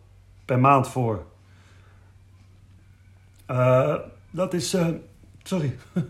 per 0.44 0.58
maand 0.58 0.88
voor? 0.88 1.25
Dat 4.37 4.55
is. 4.55 4.75
Uh, 4.75 4.87
sorry. 5.43 5.76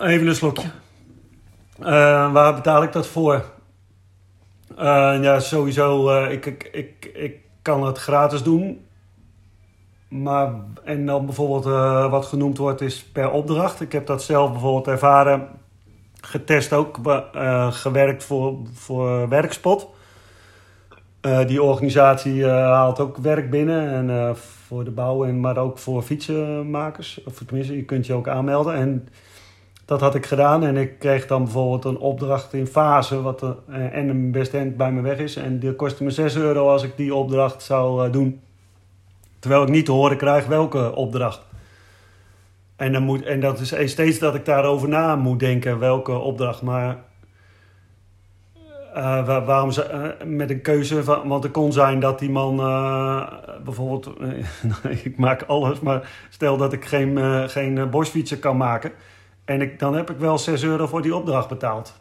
Even 0.00 0.26
een 0.26 0.34
slokje. 0.34 0.70
waar 2.32 2.54
betaal 2.54 2.82
ik 2.82 2.92
dat 2.92 3.06
voor? 3.06 3.44
ja, 4.76 5.40
sowieso. 5.40 6.22
ik, 6.24 6.46
ik, 6.46 6.68
ik, 6.72 7.10
ik 7.14 7.40
kan 7.62 7.86
het 7.86 7.98
gratis 7.98 8.42
doen 8.42 8.86
maar, 10.08 10.52
en 10.84 11.06
dan 11.06 11.24
bijvoorbeeld 11.24 11.64
wat 12.10 12.26
genoemd 12.26 12.58
wordt 12.58 12.80
is 12.80 13.04
per 13.04 13.30
opdracht. 13.30 13.80
Ik 13.80 13.92
heb 13.92 14.06
dat 14.06 14.22
zelf 14.22 14.50
bijvoorbeeld 14.50 14.86
ervaren, 14.86 15.48
getest 16.20 16.72
ook, 16.72 16.98
gewerkt 17.70 18.24
voor, 18.24 18.58
voor 18.72 19.28
Werkspot. 19.28 19.88
Uh, 21.26 21.46
die 21.46 21.62
organisatie 21.62 22.46
haalt 22.46 23.00
ook 23.00 23.16
werk 23.16 23.50
binnen 23.50 24.10
en 24.10 24.36
voor 24.36 24.84
de 24.84 24.90
bouw, 24.90 25.24
en, 25.24 25.40
maar 25.40 25.56
ook 25.56 25.78
voor 25.78 26.02
fietsenmakers. 26.02 27.20
Of 27.24 27.42
tenminste, 27.46 27.76
je 27.76 27.84
kunt 27.84 28.06
je 28.06 28.14
ook 28.14 28.28
aanmelden. 28.28 28.74
En 28.74 29.08
dat 29.90 30.00
had 30.00 30.14
ik 30.14 30.26
gedaan 30.26 30.64
en 30.64 30.76
ik 30.76 30.98
kreeg 30.98 31.26
dan 31.26 31.44
bijvoorbeeld 31.44 31.84
een 31.84 31.98
opdracht 31.98 32.52
in 32.52 32.66
fase 32.66 33.22
wat 33.22 33.44
en 33.68 34.08
een 34.08 34.30
best 34.30 34.54
end 34.54 34.76
bij 34.76 34.92
me 34.92 35.00
weg 35.00 35.18
is. 35.18 35.36
En 35.36 35.58
die 35.58 35.74
kostte 35.74 36.04
me 36.04 36.10
6 36.10 36.36
euro 36.36 36.68
als 36.68 36.82
ik 36.82 36.96
die 36.96 37.14
opdracht 37.14 37.62
zou 37.62 38.10
doen. 38.10 38.40
Terwijl 39.38 39.62
ik 39.62 39.68
niet 39.68 39.84
te 39.84 39.92
horen 39.92 40.16
krijg 40.16 40.46
welke 40.46 40.94
opdracht. 40.94 41.40
En, 42.76 42.92
dan 42.92 43.02
moet, 43.02 43.22
en 43.22 43.40
dat 43.40 43.60
is 43.60 43.90
steeds 43.90 44.18
dat 44.18 44.34
ik 44.34 44.44
daarover 44.44 44.88
na 44.88 45.16
moet 45.16 45.40
denken, 45.40 45.78
welke 45.78 46.12
opdracht. 46.12 46.62
Maar 46.62 46.96
uh, 48.96 49.44
waarom 49.46 49.70
ze, 49.70 50.14
uh, 50.20 50.26
met 50.28 50.50
een 50.50 50.60
keuze 50.60 51.04
van, 51.04 51.28
want 51.28 51.42
het 51.42 51.52
kon 51.52 51.72
zijn 51.72 52.00
dat 52.00 52.18
die 52.18 52.30
man 52.30 52.60
uh, 52.60 53.32
bijvoorbeeld, 53.64 54.10
ik 55.04 55.16
maak 55.16 55.42
alles, 55.42 55.80
maar 55.80 56.10
stel 56.28 56.56
dat 56.56 56.72
ik 56.72 56.84
geen, 56.84 57.18
geen 57.48 57.90
bosfietsen 57.90 58.38
kan 58.38 58.56
maken. 58.56 58.92
En 59.44 59.60
ik, 59.60 59.78
dan 59.78 59.94
heb 59.94 60.10
ik 60.10 60.18
wel 60.18 60.38
6 60.38 60.62
euro 60.62 60.86
voor 60.86 61.02
die 61.02 61.14
opdracht 61.14 61.48
betaald. 61.48 62.00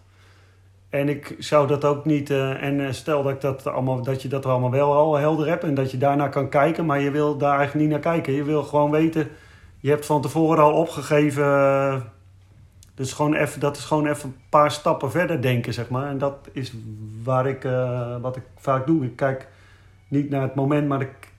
En 0.90 1.10
ik 1.10 1.36
zou 1.40 1.68
dat 1.68 1.86
ook 1.86 2.06
niet. 2.06 2.30
En 2.30 2.86
eh, 2.86 2.92
stel 2.92 3.24
dat, 3.24 3.32
ik 3.32 3.42
dat, 3.42 3.68
allemaal, 3.68 4.02
dat 4.02 4.22
je 4.22 4.28
dat 4.28 4.46
allemaal 4.46 4.72
wel 4.72 4.94
al 4.94 5.16
helder 5.16 5.48
hebt 5.48 5.64
en 5.64 5.74
dat 5.74 5.92
je 5.92 5.98
daarna 5.98 6.28
kan 6.28 6.50
kijken, 6.50 6.86
maar 6.86 7.00
je 7.00 7.12
wil 7.12 7.38
daar 7.38 7.58
eigenlijk 7.58 7.82
niet 7.82 7.90
naar 7.90 8.14
kijken. 8.14 8.34
Je 8.34 8.44
wil 8.44 8.64
gewoon 8.64 8.92
weten. 8.92 9.28
Je 9.80 9.90
hebt 9.90 10.06
van 10.06 10.22
tevoren 10.22 10.64
al 10.64 10.74
opgegeven. 10.74 11.44
Dus 13.00 13.14
gewoon 13.14 13.34
even, 13.34 13.60
dat 13.60 13.78
is 13.78 13.84
gewoon 13.84 14.08
even 14.08 14.30
een 14.30 14.36
paar 14.50 14.72
stappen 14.72 15.12
verder 15.12 15.42
denken, 15.42 15.74
zeg 15.74 15.90
maar. 15.90 16.10
En 16.10 16.18
dat 16.18 16.50
is 16.52 16.74
waar 17.24 17.48
ik, 17.48 17.64
uh, 17.64 18.16
wat 18.22 18.36
ik 18.36 18.44
vaak 18.58 18.86
doe. 18.88 19.06
Ik 19.06 19.16
kijk 19.16 19.48
niet 20.08 20.30
naar 20.30 20.42
het 20.42 20.56
moment, 20.56 20.88
maar 20.88 21.02
ik, 21.02 21.32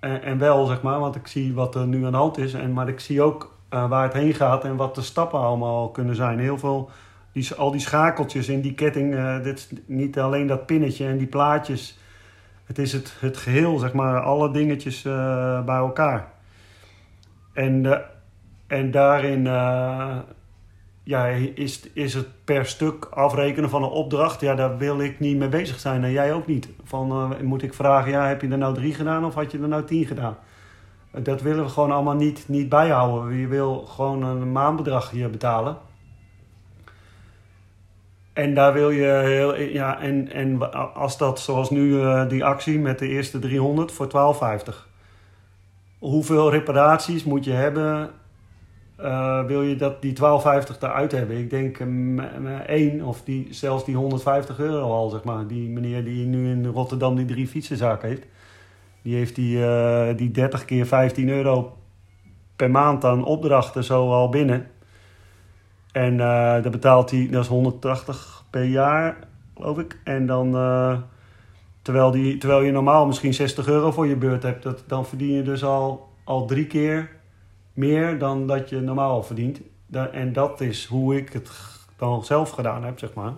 en 0.00 0.38
wel, 0.38 0.66
zeg 0.66 0.82
maar, 0.82 0.98
want 0.98 1.14
ik 1.14 1.26
zie 1.26 1.54
wat 1.54 1.74
er 1.74 1.86
nu 1.86 2.04
aan 2.04 2.10
de 2.10 2.16
hand 2.16 2.38
is. 2.38 2.54
En, 2.54 2.72
maar 2.72 2.88
ik 2.88 3.00
zie 3.00 3.22
ook 3.22 3.56
waar 3.68 4.02
het 4.02 4.12
heen 4.12 4.34
gaat 4.34 4.64
en 4.64 4.76
wat 4.76 4.94
de 4.94 5.02
stappen 5.02 5.38
allemaal 5.38 5.90
kunnen 5.90 6.16
zijn. 6.16 6.38
Heel 6.38 6.58
veel 6.58 6.90
die, 7.32 7.54
al 7.54 7.70
die 7.70 7.80
schakeltjes 7.80 8.48
in 8.48 8.60
die 8.60 8.74
ketting, 8.74 9.14
uh, 9.14 9.42
dit 9.42 9.72
niet 9.86 10.18
alleen 10.18 10.46
dat 10.46 10.66
pinnetje 10.66 11.06
en 11.06 11.18
die 11.18 11.26
plaatjes. 11.26 11.98
Het 12.64 12.78
is 12.78 12.92
het, 12.92 13.16
het 13.20 13.36
geheel, 13.36 13.78
zeg 13.78 13.92
maar, 13.92 14.20
alle 14.20 14.50
dingetjes 14.50 15.02
bij 15.64 15.76
elkaar. 15.76 16.28
En, 17.52 18.02
en 18.66 18.90
daarin 18.90 19.46
ja, 21.02 21.26
is, 21.54 21.80
is 21.92 22.14
het 22.14 22.26
per 22.44 22.66
stuk 22.66 23.04
afrekenen 23.04 23.70
van 23.70 23.82
een 23.82 23.88
opdracht. 23.88 24.40
Ja, 24.40 24.54
daar 24.54 24.78
wil 24.78 25.00
ik 25.00 25.20
niet 25.20 25.36
mee 25.36 25.48
bezig 25.48 25.78
zijn 25.78 26.04
en 26.04 26.10
jij 26.10 26.32
ook 26.32 26.46
niet. 26.46 26.68
Van, 26.84 27.36
moet 27.42 27.62
ik 27.62 27.74
vragen, 27.74 28.10
ja, 28.10 28.26
heb 28.26 28.40
je 28.40 28.48
er 28.48 28.58
nou 28.58 28.74
drie 28.74 28.94
gedaan 28.94 29.24
of 29.24 29.34
had 29.34 29.52
je 29.52 29.58
er 29.58 29.68
nou 29.68 29.84
tien 29.84 30.06
gedaan? 30.06 30.36
Dat 31.10 31.42
willen 31.42 31.64
we 31.64 31.70
gewoon 31.70 31.92
allemaal 31.92 32.14
niet, 32.14 32.48
niet 32.48 32.68
bijhouden. 32.68 33.36
Je 33.36 33.46
wil 33.46 33.86
gewoon 33.86 34.22
een 34.22 34.52
maandbedrag 34.52 35.10
hier 35.10 35.30
betalen. 35.30 35.76
En 38.32 38.54
daar 38.54 38.72
wil 38.72 38.90
je 38.90 39.04
heel, 39.04 39.60
ja, 39.60 40.00
en, 40.00 40.32
en 40.32 40.72
als 40.94 41.18
dat 41.18 41.40
zoals 41.40 41.70
nu 41.70 41.88
uh, 41.88 42.28
die 42.28 42.44
actie 42.44 42.78
met 42.78 42.98
de 42.98 43.08
eerste 43.08 43.38
300 43.38 43.92
voor 43.92 44.36
12,50. 44.72 44.74
Hoeveel 45.98 46.50
reparaties 46.50 47.24
moet 47.24 47.44
je 47.44 47.52
hebben? 47.52 48.10
Uh, 49.02 49.44
wil 49.44 49.62
je 49.62 49.76
dat 49.76 50.02
die 50.02 50.12
12,50 50.12 50.22
eruit 50.80 51.12
hebben? 51.12 51.36
Ik 51.38 51.50
denk 51.50 51.78
um, 51.78 52.18
één 52.66 53.02
of 53.02 53.22
die, 53.22 53.48
zelfs 53.50 53.84
die 53.84 53.96
150 53.96 54.58
euro 54.58 54.92
al, 54.92 55.08
zeg 55.08 55.24
maar. 55.24 55.46
Die 55.46 55.68
meneer 55.68 56.04
die 56.04 56.26
nu 56.26 56.50
in 56.50 56.66
Rotterdam 56.66 57.16
die 57.16 57.24
drie 57.24 57.46
fietsenzaken 57.46 58.08
heeft. 58.08 58.26
Die 59.02 59.14
heeft 59.14 59.34
die, 59.34 59.58
uh, 59.58 60.08
die 60.16 60.30
30 60.30 60.64
keer 60.64 60.86
15 60.86 61.28
euro 61.28 61.76
per 62.56 62.70
maand 62.70 63.04
aan 63.04 63.24
opdrachten 63.24 63.84
zo 63.84 64.12
al 64.12 64.28
binnen. 64.28 64.66
En 65.92 66.12
uh, 66.12 66.62
dan 66.62 66.72
betaalt 66.72 67.10
hij, 67.10 67.28
dat 67.30 67.42
is 67.42 67.48
180 67.48 68.44
per 68.50 68.64
jaar, 68.64 69.16
geloof 69.54 69.78
ik. 69.78 69.98
En 70.04 70.26
dan, 70.26 70.52
terwijl, 71.82 72.10
die, 72.10 72.38
terwijl 72.38 72.62
je 72.62 72.72
normaal 72.72 73.06
misschien 73.06 73.34
60 73.34 73.66
euro 73.66 73.92
voor 73.92 74.06
je 74.06 74.16
beurt 74.16 74.42
hebt, 74.42 74.62
dat, 74.62 74.84
dan 74.86 75.06
verdien 75.06 75.32
je 75.32 75.42
dus 75.42 75.64
al, 75.64 76.08
al 76.24 76.46
drie 76.46 76.66
keer 76.66 77.20
meer 77.72 78.18
dan 78.18 78.46
dat 78.46 78.68
je 78.68 78.80
normaal 78.80 79.22
verdient. 79.22 79.60
en 80.12 80.32
dat 80.32 80.60
is 80.60 80.86
hoe 80.86 81.16
ik 81.16 81.32
het 81.32 81.50
dan 81.96 82.24
zelf 82.24 82.50
gedaan 82.50 82.84
heb, 82.84 82.98
zeg 82.98 83.14
maar. 83.14 83.32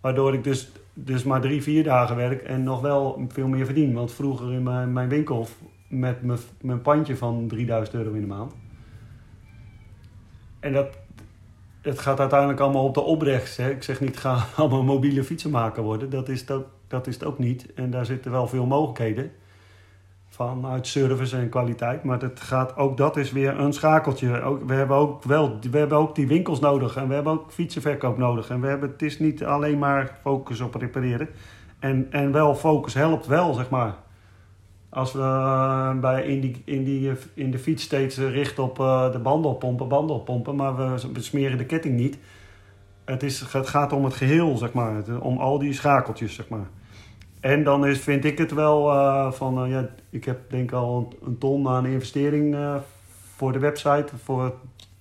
Waardoor 0.00 0.34
ik 0.34 0.44
dus, 0.44 0.72
dus 0.94 1.22
maar 1.22 1.40
drie, 1.40 1.62
vier 1.62 1.84
dagen 1.84 2.16
werk 2.16 2.42
en 2.42 2.62
nog 2.62 2.80
wel 2.80 3.26
veel 3.28 3.48
meer 3.48 3.64
verdien. 3.64 3.92
Want 3.92 4.12
vroeger 4.12 4.52
in 4.52 4.62
mijn, 4.62 4.92
mijn 4.92 5.08
winkel 5.08 5.48
met 5.88 6.22
mijn, 6.22 6.38
mijn 6.60 6.82
pandje 6.82 7.16
van 7.16 7.46
3000 7.48 7.96
euro 7.96 8.12
in 8.12 8.20
de 8.20 8.26
maand. 8.26 8.52
En 10.60 10.72
dat, 10.72 10.98
het 11.82 11.98
gaat 11.98 12.20
uiteindelijk 12.20 12.60
allemaal 12.60 12.84
op 12.84 12.94
de 12.94 13.00
opbrengst. 13.00 13.56
Hè. 13.56 13.70
Ik 13.70 13.82
zeg 13.82 14.00
niet, 14.00 14.16
ga 14.16 14.46
allemaal 14.56 14.82
mobiele 14.82 15.24
fietsenmaker 15.24 15.82
worden. 15.82 16.10
Dat 16.10 16.28
is, 16.28 16.50
ook, 16.50 16.66
dat 16.88 17.06
is 17.06 17.14
het 17.14 17.24
ook 17.24 17.38
niet. 17.38 17.72
En 17.74 17.90
daar 17.90 18.06
zitten 18.06 18.30
wel 18.30 18.48
veel 18.48 18.66
mogelijkheden. 18.66 19.30
Vanuit 20.34 20.86
service 20.86 21.36
en 21.36 21.48
kwaliteit. 21.48 22.04
Maar 22.04 22.20
het 22.20 22.40
gaat, 22.40 22.76
ook 22.76 22.96
dat 22.96 23.16
is 23.16 23.32
weer 23.32 23.60
een 23.60 23.72
schakeltje. 23.72 24.42
Ook, 24.42 24.62
we, 24.66 24.74
hebben 24.74 24.96
ook 24.96 25.24
wel, 25.24 25.58
we 25.70 25.78
hebben 25.78 25.98
ook 25.98 26.14
die 26.14 26.26
winkels 26.26 26.60
nodig 26.60 26.96
en 26.96 27.08
we 27.08 27.14
hebben 27.14 27.32
ook 27.32 27.52
fietsenverkoop 27.52 28.18
nodig. 28.18 28.48
En 28.48 28.60
we 28.60 28.66
hebben, 28.66 28.90
het 28.90 29.02
is 29.02 29.18
niet 29.18 29.44
alleen 29.44 29.78
maar 29.78 30.18
focus 30.22 30.60
op 30.60 30.74
repareren. 30.74 31.28
En, 31.78 32.06
en 32.10 32.32
wel 32.32 32.54
focus 32.54 32.94
helpt 32.94 33.26
wel, 33.26 33.54
zeg 33.54 33.70
maar. 33.70 33.94
Als 34.88 35.12
we 35.12 35.18
uh, 35.18 35.98
bij 35.98 36.22
in, 36.22 36.40
die, 36.40 36.62
in, 36.64 36.84
die, 36.84 37.12
in 37.34 37.50
de 37.50 37.58
fiets 37.58 37.82
steeds 37.82 38.18
richten 38.18 38.62
op 38.62 38.78
uh, 38.78 39.12
de 39.12 39.18
bandenpompen, 39.18 39.88
bandenpompen, 39.88 40.56
maar 40.56 40.76
we, 40.76 41.12
we 41.12 41.20
smeren 41.20 41.58
de 41.58 41.66
ketting 41.66 41.96
niet. 41.96 42.18
Het, 43.04 43.22
is, 43.22 43.40
het 43.40 43.68
gaat 43.68 43.92
om 43.92 44.04
het 44.04 44.14
geheel, 44.14 44.56
zeg 44.56 44.72
maar. 44.72 45.20
Om 45.20 45.38
al 45.38 45.58
die 45.58 45.72
schakeltjes, 45.72 46.34
zeg 46.34 46.48
maar. 46.48 46.66
En 47.44 47.64
dan 47.64 47.86
is, 47.86 47.98
vind 47.98 48.24
ik 48.24 48.38
het 48.38 48.52
wel 48.52 48.92
uh, 48.92 49.32
van, 49.32 49.68
ja, 49.68 49.88
ik 50.10 50.24
heb 50.24 50.50
denk 50.50 50.72
al 50.72 51.12
een, 51.24 51.38
ton 51.38 51.68
aan 51.68 51.86
investering 51.86 52.56
voor 53.36 53.52
de 53.52 53.58
website, 53.58 54.06
voor 54.24 54.44
het 54.44 54.54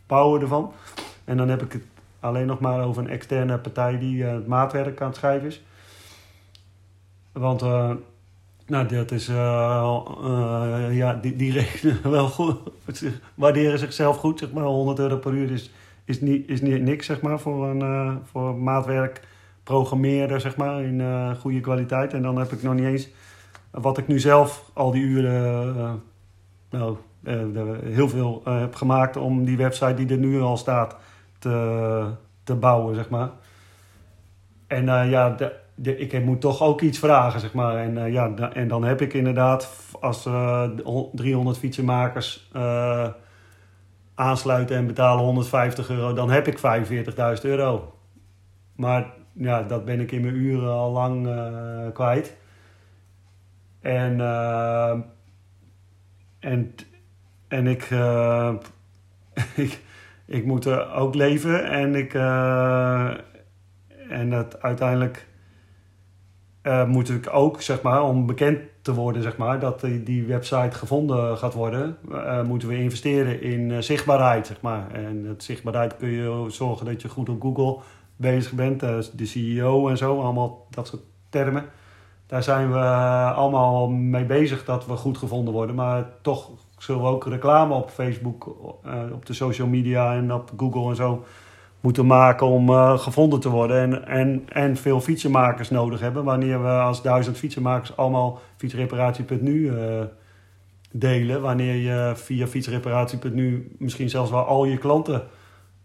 bouwen 0.07 0.41
ervan. 0.41 0.73
En 1.23 1.37
dan 1.37 1.49
heb 1.49 1.61
ik 1.61 1.71
het 1.71 1.83
alleen 2.19 2.45
nog 2.45 2.59
maar 2.59 2.85
over 2.85 3.03
een 3.03 3.09
externe 3.09 3.57
partij 3.57 3.99
die 3.99 4.23
het 4.23 4.47
maatwerk 4.47 5.01
aan 5.01 5.07
het 5.07 5.15
schrijven 5.15 5.47
is. 5.47 5.63
Want 7.31 7.61
nou, 8.65 8.87
dat 8.87 9.11
is, 9.11 9.25
ja, 10.91 11.13
die, 11.21 11.35
die 11.35 11.51
rekenen 11.59 12.11
wel 12.11 12.27
goed, 12.27 12.59
waarderen 13.35 13.79
zichzelf 13.79 14.17
goed, 14.17 14.39
zeg 14.39 14.51
maar. 14.51 14.63
100 14.63 14.99
euro 14.99 15.17
per 15.17 15.33
uur 15.33 15.51
is, 15.51 15.71
is, 16.05 16.21
niet, 16.21 16.49
is 16.49 16.61
niet 16.61 16.81
niks, 16.81 17.05
zeg 17.05 17.21
maar, 17.21 17.39
voor 17.39 17.67
een 17.67 18.19
voor 18.23 18.55
maatwerk 18.55 19.21
programmeren, 19.63 20.41
zeg 20.41 20.55
maar, 20.55 20.83
in 20.83 21.35
goede 21.35 21.59
kwaliteit. 21.59 22.13
En 22.13 22.21
dan 22.21 22.37
heb 22.37 22.51
ik 22.51 22.63
nog 22.63 22.73
niet 22.73 22.85
eens, 22.85 23.09
wat 23.71 23.97
ik 23.97 24.07
nu 24.07 24.19
zelf 24.19 24.69
al 24.73 24.91
die 24.91 25.03
uren, 25.03 26.01
nou, 26.69 26.97
heel 27.83 28.09
veel 28.09 28.41
heb 28.45 28.75
gemaakt 28.75 29.17
om 29.17 29.45
die 29.45 29.57
website 29.57 29.93
die 29.93 30.09
er 30.09 30.17
nu 30.17 30.41
al 30.41 30.57
staat 30.57 30.95
te, 31.39 32.05
te 32.43 32.55
bouwen, 32.55 32.95
zeg 32.95 33.09
maar. 33.09 33.29
En 34.67 34.85
ja, 35.09 35.29
de, 35.75 35.97
ik 35.97 36.25
moet 36.25 36.41
toch 36.41 36.61
ook 36.61 36.81
iets 36.81 36.99
vragen, 36.99 37.39
zeg 37.39 37.53
maar. 37.53 37.77
En, 37.77 38.11
ja, 38.11 38.51
en 38.53 38.67
dan 38.67 38.83
heb 38.83 39.01
ik 39.01 39.13
inderdaad, 39.13 39.69
als 39.99 40.25
uh, 40.25 40.69
300 41.11 41.57
fietsenmakers 41.57 42.51
aansluiten 44.15 44.75
en 44.75 44.87
betalen 44.87 45.23
150 45.23 45.89
euro, 45.89 46.13
dan 46.13 46.29
heb 46.29 46.47
ik 46.47 46.57
45.000 46.57 47.41
euro. 47.41 47.93
Maar 48.75 49.13
ja, 49.33 49.63
dat 49.63 49.85
ben 49.85 49.99
ik 49.99 50.11
in 50.11 50.21
mijn 50.21 50.35
uren 50.35 50.71
al 50.71 50.91
lang 50.91 51.27
uh, 51.27 51.87
kwijt. 51.93 52.37
En, 53.81 54.21
en, 56.39 56.75
en 57.47 57.67
ik, 57.67 57.89
ik, 59.65 59.79
ik 60.25 60.45
moet 60.45 60.65
er 60.65 60.91
ook 60.91 61.15
leven 61.15 61.69
en 61.69 61.95
ik, 61.95 62.13
en 64.09 64.29
dat 64.29 64.61
uiteindelijk 64.61 65.27
uh, 66.63 66.87
moet 66.87 67.09
ik 67.09 67.29
ook, 67.31 67.61
zeg 67.61 67.81
maar, 67.81 68.03
om 68.03 68.25
bekend 68.25 68.59
te 68.81 68.93
worden, 68.93 69.21
zeg 69.21 69.37
maar, 69.37 69.59
dat 69.59 69.81
die, 69.81 70.03
die 70.03 70.25
website 70.25 70.77
gevonden 70.77 71.37
gaat 71.37 71.53
worden, 71.53 71.97
uh, 72.11 72.43
moeten 72.43 72.67
we 72.67 72.77
investeren 72.77 73.41
in 73.41 73.69
uh, 73.69 73.77
zichtbaarheid, 73.79 74.47
zeg 74.47 74.61
maar. 74.61 74.91
En 74.91 75.25
het 75.25 75.43
zichtbaarheid 75.43 75.97
kun 75.97 76.09
je 76.09 76.45
zorgen 76.47 76.85
dat 76.85 77.01
je 77.01 77.09
goed 77.09 77.29
op 77.29 77.41
Google 77.41 77.81
bezig 78.15 78.51
bent, 78.51 78.79
de 79.13 79.25
CEO 79.25 79.87
en 79.87 79.97
zo, 79.97 80.21
allemaal 80.21 80.67
dat 80.69 80.87
soort 80.87 81.01
termen. 81.29 81.65
Daar 82.27 82.43
zijn 82.43 82.71
we 82.71 82.79
allemaal 83.35 83.89
mee 83.89 84.25
bezig 84.25 84.65
dat 84.65 84.85
we 84.85 84.95
goed 84.95 85.17
gevonden 85.17 85.53
worden, 85.53 85.75
maar 85.75 86.05
toch 86.21 86.49
zullen 86.77 87.01
we 87.01 87.07
ook 87.07 87.25
reclame 87.25 87.73
op 87.73 87.89
Facebook, 87.89 88.47
op 89.13 89.25
de 89.25 89.33
social 89.33 89.67
media 89.67 90.15
en 90.15 90.33
op 90.33 90.51
Google 90.57 90.89
en 90.89 90.95
zo 90.95 91.23
moeten 91.79 92.05
maken 92.05 92.47
om 92.47 92.69
gevonden 92.97 93.39
te 93.39 93.49
worden. 93.49 93.77
En, 93.81 94.07
en, 94.07 94.45
en 94.49 94.77
veel 94.77 95.01
fietsenmakers 95.01 95.69
nodig 95.69 95.99
hebben. 95.99 96.23
Wanneer 96.23 96.61
we 96.61 96.69
als 96.69 97.01
duizend 97.01 97.37
fietsenmakers 97.37 97.97
allemaal 97.97 98.39
fietsreparatie.nu 98.55 99.71
delen. 100.93 101.41
Wanneer 101.41 101.75
je 101.75 102.11
via 102.15 102.47
fietsreparatie.nu 102.47 103.75
misschien 103.79 104.09
zelfs 104.09 104.31
wel 104.31 104.45
al 104.45 104.65
je 104.65 104.77
klanten 104.77 105.23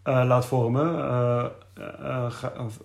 laat 0.03 0.45
vormen. 0.45 0.95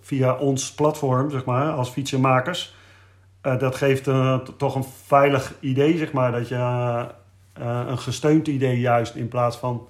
Via 0.01 0.33
ons 0.33 0.73
platform, 0.73 1.31
zeg 1.31 1.45
maar, 1.45 1.71
als 1.71 1.89
fietsenmakers. 1.89 2.75
dat 3.41 3.75
geeft 3.75 4.03
toch 4.57 4.75
een 4.75 4.85
veilig 5.05 5.53
idee, 5.59 5.97
zeg 5.97 6.11
maar. 6.11 6.31
Dat 6.31 6.47
je 6.47 7.05
een 7.87 7.97
gesteund 7.97 8.47
idee 8.47 8.79
juist 8.79 9.15
in 9.15 9.27
plaats 9.27 9.57
van 9.57 9.87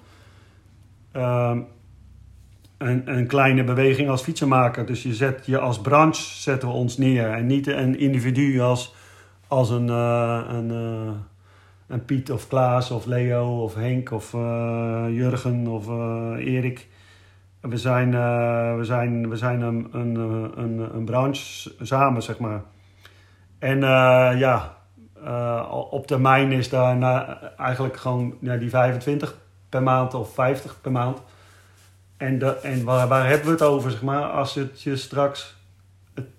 ehm, 1.12 1.60
een, 2.78 3.02
een 3.16 3.26
kleine 3.26 3.64
beweging 3.64 4.08
als 4.08 4.22
fietsenmaker. 4.22 4.86
Dus 4.86 5.02
je 5.02 5.14
zet 5.14 5.46
je 5.46 5.58
als 5.58 5.80
branche 5.80 6.22
zetten 6.22 6.68
we 6.68 6.74
ons 6.74 6.96
neer. 6.96 7.30
En 7.30 7.46
niet 7.46 7.66
een 7.66 7.98
individu 7.98 8.60
als, 8.60 8.94
als 9.46 9.70
een, 9.70 9.88
een, 9.88 10.70
een 11.86 12.04
Piet 12.04 12.32
of 12.32 12.48
Klaas 12.48 12.90
of 12.90 13.06
Leo 13.06 13.62
of 13.62 13.74
Henk 13.74 14.10
of 14.10 14.32
Jurgen 15.10 15.66
of 15.66 15.88
Erik. 16.38 16.88
We 17.60 17.76
zijn, 17.76 18.10
we 18.76 18.84
zijn, 18.84 19.28
we 19.28 19.36
zijn 19.36 19.60
een, 19.60 19.88
een, 19.92 20.14
een, 20.56 20.94
een 20.94 21.04
branche 21.04 21.72
samen, 21.80 22.22
zeg 22.22 22.38
maar. 22.38 22.62
En 23.58 23.80
ja, 24.38 24.76
op 25.90 26.06
termijn 26.06 26.52
is 26.52 26.68
daar 26.68 26.96
na, 26.96 27.40
eigenlijk 27.56 27.96
gewoon 27.96 28.34
ja, 28.40 28.56
die 28.56 28.70
25 28.70 29.36
per 29.68 29.82
maand 29.82 30.14
of 30.14 30.34
50 30.34 30.80
per 30.80 30.92
maand 30.92 31.22
en, 32.16 32.38
de, 32.38 32.56
en 32.56 32.84
waar, 32.84 33.08
waar 33.08 33.28
hebben 33.28 33.46
we 33.46 33.52
het 33.52 33.62
over, 33.62 33.90
zeg 33.90 34.02
maar, 34.02 34.22
als 34.22 34.54
het 34.54 34.82
je 34.82 34.96
straks, 34.96 35.56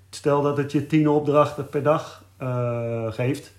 stel 0.10 0.42
dat 0.42 0.58
het 0.58 0.72
je 0.72 0.88
tien 0.88 1.10
opdrachten 1.10 1.70
per 1.70 1.84
dag 1.84 2.24
geeft. 3.10 3.57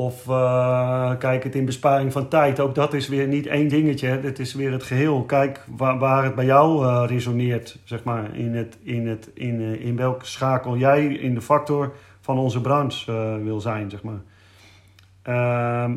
Of 0.00 0.26
uh, 0.26 1.12
kijk 1.18 1.44
het 1.44 1.54
in 1.54 1.64
besparing 1.64 2.12
van 2.12 2.28
tijd. 2.28 2.60
Ook 2.60 2.74
dat 2.74 2.94
is 2.94 3.08
weer 3.08 3.26
niet 3.28 3.46
één 3.46 3.68
dingetje. 3.68 4.08
Het 4.08 4.38
is 4.38 4.54
weer 4.54 4.72
het 4.72 4.82
geheel. 4.82 5.24
Kijk 5.24 5.64
waar, 5.76 5.98
waar 5.98 6.24
het 6.24 6.34
bij 6.34 6.44
jou 6.44 6.84
uh, 6.84 7.04
resoneert, 7.06 7.78
zeg 7.84 8.04
maar. 8.04 8.36
In, 8.36 8.54
het, 8.54 8.78
in, 8.82 9.08
het, 9.08 9.30
in, 9.34 9.80
in 9.80 9.96
welke 9.96 10.26
schakel 10.26 10.76
jij 10.76 11.06
in 11.06 11.34
de 11.34 11.40
factor 11.40 11.92
van 12.20 12.38
onze 12.38 12.60
branche 12.60 13.38
wil 13.42 13.60
zijn, 13.60 13.90
zeg 13.90 14.02
maar. 14.02 14.20
Ehm, 15.22 15.96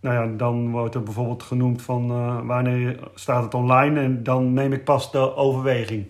nou 0.00 0.14
ja, 0.14 0.36
dan 0.36 0.70
wordt 0.70 0.94
er 0.94 1.02
bijvoorbeeld 1.02 1.42
genoemd 1.42 1.82
van 1.82 2.06
wanneer 2.46 2.98
staat 3.14 3.42
het 3.42 3.54
online 3.54 4.00
en 4.00 4.22
dan 4.22 4.52
neem 4.52 4.72
ik 4.72 4.84
pas 4.84 5.12
de 5.12 5.36
overweging. 5.36 6.06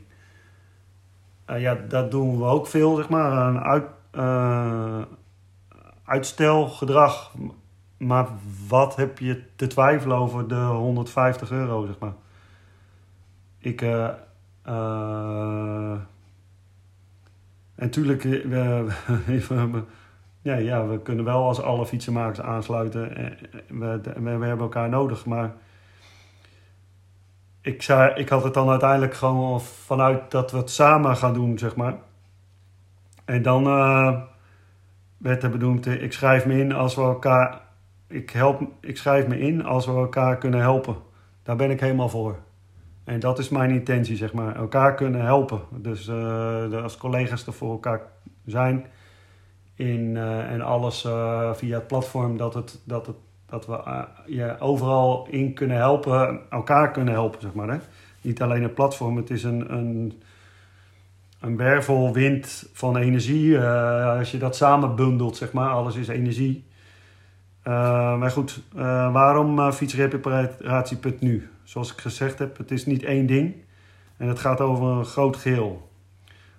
Ja, 1.46 1.78
dat 1.88 2.11
doen 2.11 2.38
we 2.38 2.44
ook 2.44 2.66
veel, 2.66 2.96
zeg 2.96 3.09
maar, 3.09 3.46
een 3.46 3.61
uit, 3.61 3.85
uitstelgedrag. 6.11 7.33
Maar 7.96 8.29
wat 8.68 8.96
heb 8.96 9.18
je 9.18 9.42
te 9.57 9.66
twijfelen 9.66 10.16
over 10.16 10.49
de 10.49 10.55
150 10.55 11.51
euro, 11.51 11.87
zeg 11.87 11.99
maar? 11.99 12.14
Ik, 13.59 13.83
en 13.83 14.16
natuurlijk, 17.75 18.25
even 19.29 19.87
ja, 20.42 20.55
ja, 20.57 20.87
we 20.87 21.01
kunnen 21.03 21.25
wel 21.25 21.44
als 21.44 21.62
alle 21.62 21.87
fietsenmakers 21.87 22.40
aansluiten. 22.40 23.16
Eh, 23.16 23.25
we, 23.68 24.01
we, 24.03 24.20
we 24.20 24.46
hebben 24.46 24.59
elkaar 24.59 24.88
nodig, 24.88 25.27
maar 25.27 25.53
ik, 27.61 27.83
zei, 27.83 28.14
ik 28.14 28.29
had 28.29 28.44
het 28.44 28.55
dan 28.55 28.68
uiteindelijk 28.68 29.14
gewoon 29.14 29.61
vanuit 29.61 30.31
dat 30.31 30.51
we 30.51 30.57
het 30.57 30.70
samen 30.70 31.16
gaan 31.16 31.35
doen, 31.35 31.59
zeg 31.59 31.77
maar. 31.77 31.94
En 33.25 33.42
dan 33.42 33.66
uh, 33.66 34.23
werd 35.20 35.42
er 35.42 35.50
bedoeld, 35.50 35.87
eh, 35.87 36.02
ik 36.02 36.12
schrijf 36.12 36.46
me 36.46 36.59
in 36.59 36.72
als 36.72 36.94
we 36.94 37.02
elkaar, 37.02 37.61
ik, 38.06 38.30
help, 38.30 38.62
ik 38.80 38.96
schrijf 38.96 39.26
me 39.26 39.38
in 39.38 39.64
als 39.64 39.87
we 39.87 39.92
elkaar 39.92 40.38
kunnen 40.38 40.61
helpen. 40.61 40.96
Daar 41.42 41.56
ben 41.56 41.70
ik 41.70 41.80
helemaal 41.80 42.09
voor. 42.09 42.38
En 43.04 43.20
dat 43.20 43.38
is 43.38 43.48
mijn 43.48 43.70
intentie, 43.70 44.16
zeg 44.16 44.33
maar. 44.33 44.56
Elkaar 44.56 44.94
kunnen 44.94 45.20
helpen. 45.20 45.61
Dus 45.70 46.09
uh, 46.09 46.83
als 46.83 46.96
collega's 46.96 47.46
er 47.46 47.52
voor 47.52 47.70
elkaar 47.70 48.00
zijn 48.46 48.87
in, 49.74 50.00
uh, 50.14 50.52
en 50.52 50.61
alles 50.61 51.00
via 51.52 51.78
het 51.78 51.87
platform, 51.87 52.37
dat, 52.37 52.54
het, 52.54 52.80
dat, 52.85 53.06
het, 53.06 53.16
dat 53.46 53.66
we 53.66 54.04
je 54.26 54.56
overal 54.59 55.26
in 55.30 55.54
kunnen 55.54 55.76
helpen, 55.76 56.40
elkaar 56.50 56.90
kunnen 56.90 57.14
helpen, 57.14 57.40
zeg 57.40 57.54
maar. 57.54 57.68
Hè? 57.68 57.78
Niet 58.20 58.42
alleen 58.42 58.62
het 58.62 58.74
platform, 58.74 59.16
het 59.16 59.30
is 59.30 59.42
een, 59.42 59.72
een, 59.72 60.22
een 61.40 61.57
wervelwind 61.57 62.68
van 62.72 62.96
energie. 62.96 63.61
als 63.61 64.31
je 64.31 64.38
dat 64.38 64.57
samen 64.57 64.96
bundelt, 64.96 65.37
zeg 65.37 65.53
maar, 65.53 65.70
alles 65.70 65.96
is 65.96 66.09
energie. 66.09 66.64
maar 67.62 68.31
goed, 68.31 68.62
waarom 69.12 69.72
fietsreparatie.nu? 69.72 71.50
Zoals 71.62 71.92
ik 71.92 71.98
gezegd 71.98 72.38
heb, 72.38 72.57
het 72.57 72.70
is 72.70 72.87
niet 72.87 73.03
één 73.03 73.26
ding. 73.26 73.55
En 74.16 74.29
het 74.29 74.38
gaat 74.38 74.61
over 74.61 74.85
een 74.87 75.05
groot 75.05 75.37
geheel. 75.37 75.90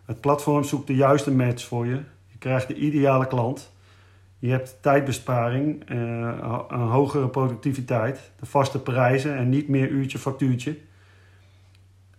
Het 0.06 0.22
platform 0.22 0.64
zoekt 0.64 0.88
de 0.88 0.96
juiste 0.96 1.32
match 1.32 1.66
voor 1.66 1.86
je 1.86 2.00
krijgt 2.42 2.68
de 2.68 2.76
ideale 2.76 3.28
klant. 3.28 3.72
Je 4.40 4.50
hebt 4.50 4.78
tijdbesparing, 4.82 5.92
uh, 5.92 5.98
een 6.70 6.80
hogere 6.80 7.28
productiviteit, 7.28 8.32
de 8.40 8.46
vaste 8.46 8.80
prijzen 8.80 9.38
en 9.38 9.50
niet 9.50 9.68
meer 9.68 9.90
uurtje 9.90 10.18
factuurtje. 10.18 10.78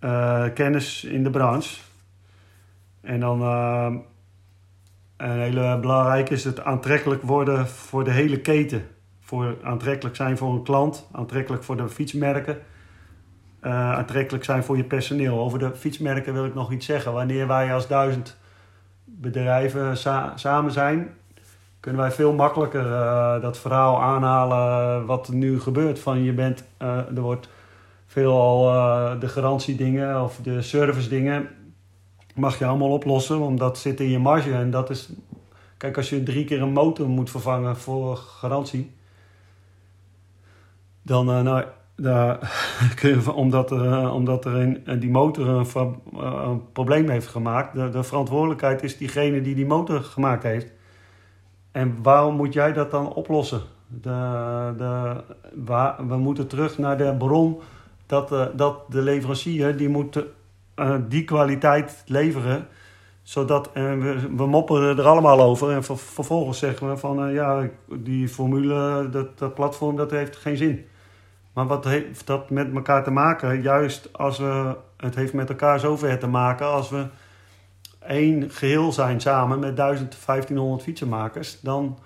Uh, 0.01 0.45
kennis 0.55 1.05
in 1.05 1.23
de 1.23 1.31
branche. 1.31 1.77
En 3.03 3.21
dan 3.21 3.41
uh, 3.41 3.95
een 5.17 5.41
hele 5.41 5.79
belangrijke 5.81 6.33
is 6.33 6.45
het 6.45 6.65
aantrekkelijk 6.65 7.23
worden 7.23 7.69
voor 7.69 8.05
de 8.05 8.11
hele 8.11 8.41
keten. 8.41 8.87
Voor 9.21 9.57
aantrekkelijk 9.63 10.17
zijn 10.17 10.37
voor 10.37 10.53
een 10.53 10.63
klant, 10.63 11.09
aantrekkelijk 11.13 11.65
voor 11.65 11.77
de 11.77 11.89
fietsmerken, 11.89 12.59
aantrekkelijk 13.61 14.45
zijn 14.45 14.65
voor 14.65 14.77
je 14.77 14.85
personeel. 14.85 15.39
Over 15.39 15.59
de 15.59 15.75
fietsmerken 15.75 16.33
wil 16.33 16.45
ik 16.45 16.55
nog 16.55 16.73
iets 16.73 16.87
zeggen. 16.87 17.13
Wanneer 17.13 17.47
wij 17.47 17.75
als 17.75 17.89
duizend 17.89 18.37
bedrijven 19.05 19.97
samen 20.35 20.73
zijn, 20.73 21.15
kunnen 21.81 22.01
wij 22.01 22.11
veel 22.11 22.33
makkelijker 22.33 22.87
uh, 22.87 23.41
dat 23.41 23.59
verhaal 23.59 24.03
aanhalen 24.03 25.07
wat 25.07 25.29
er 25.29 25.35
nu 25.35 25.61
gebeurt. 25.61 25.99
Van 25.99 26.23
je 26.23 26.33
bent, 26.33 26.65
uh, 26.83 26.89
er 26.97 27.21
wordt 27.21 27.49
veelal 28.07 28.63
de 29.19 29.29
garantiedingen 29.29 30.23
of 30.23 30.39
de 30.43 30.63
service 30.63 31.09
dingen 31.09 31.49
mag 32.35 32.59
je 32.59 32.67
allemaal 32.67 32.91
oplossen, 32.91 33.39
want 33.39 33.59
dat 33.59 33.79
zit 33.79 34.01
in 34.01 34.09
je 34.09 34.19
marge. 34.19 34.53
En 34.53 34.71
dat 34.71 34.91
is, 34.91 35.13
kijk, 35.77 35.97
als 35.97 36.11
je 36.11 36.23
drie 36.23 36.45
keer 36.45 36.63
een 36.63 36.73
motor 36.73 37.09
moet 37.09 37.31
vervangen 37.31 37.77
voor 37.77 38.17
garantie, 38.17 38.91
dan, 41.03 41.27
nou, 41.27 41.65
daar 41.97 42.53
omdat, 43.35 43.71
er, 43.71 44.11
omdat 44.13 44.45
er 44.45 44.61
in, 44.61 45.01
die 45.01 45.11
motor 45.11 45.49
een, 45.49 45.97
een 46.25 46.73
probleem 46.73 47.09
heeft 47.09 47.27
gemaakt, 47.27 47.75
de, 47.75 47.89
de 47.89 48.03
verantwoordelijkheid 48.03 48.83
is 48.83 48.97
diegene 48.97 49.41
die 49.41 49.55
die 49.55 49.67
motor 49.67 50.03
gemaakt 50.03 50.43
heeft. 50.43 50.73
En 51.73 51.99
waarom 52.03 52.37
moet 52.37 52.53
jij 52.53 52.73
dat 52.73 52.91
dan 52.91 53.15
oplossen? 53.15 53.61
De, 53.87 54.75
de, 54.77 55.15
waar, 55.65 56.09
we 56.09 56.17
moeten 56.17 56.47
terug 56.47 56.79
naar 56.79 56.99
de 56.99 57.15
bron 57.19 57.61
dat, 58.07 58.57
dat 58.57 58.79
de 58.89 59.03
leverancier 59.03 59.77
die 59.77 59.89
moet 59.89 60.25
uh, 60.77 60.95
die 61.09 61.25
kwaliteit 61.25 62.03
leveren. 62.07 62.67
Zodat, 63.23 63.73
en 63.73 64.01
we, 64.37 64.47
mopperen 64.47 64.99
er 64.99 65.07
allemaal 65.07 65.41
over 65.41 65.71
en 65.71 65.85
ver, 65.85 65.99
vervolgens 65.99 66.59
zeggen 66.59 66.89
we 66.89 66.97
van 66.97 67.29
uh, 67.29 67.35
ja, 67.35 67.69
die 67.89 68.29
formule, 68.29 69.09
dat, 69.11 69.39
dat 69.39 69.55
platform, 69.55 69.97
dat 69.97 70.11
heeft 70.11 70.37
geen 70.37 70.57
zin. 70.57 70.87
Maar 71.53 71.67
wat 71.67 71.85
heeft 71.85 72.27
dat 72.27 72.51
met 72.51 72.75
elkaar 72.75 73.05
te 73.05 73.11
maken? 73.11 73.63
Juist 73.63 74.13
als 74.13 74.39
we, 74.39 74.77
het 74.97 75.15
heeft 75.15 75.33
met 75.33 75.49
elkaar 75.49 75.81
zover 75.81 76.19
te 76.19 76.27
maken 76.27 76.67
als 76.67 76.91
we 76.91 77.07
één 78.07 78.51
geheel 78.51 78.93
zijn 78.93 79.21
samen 79.21 79.59
met 79.59 79.77
1500 79.77 80.83
fietsenmakers, 80.83 81.61
dan 81.61 81.99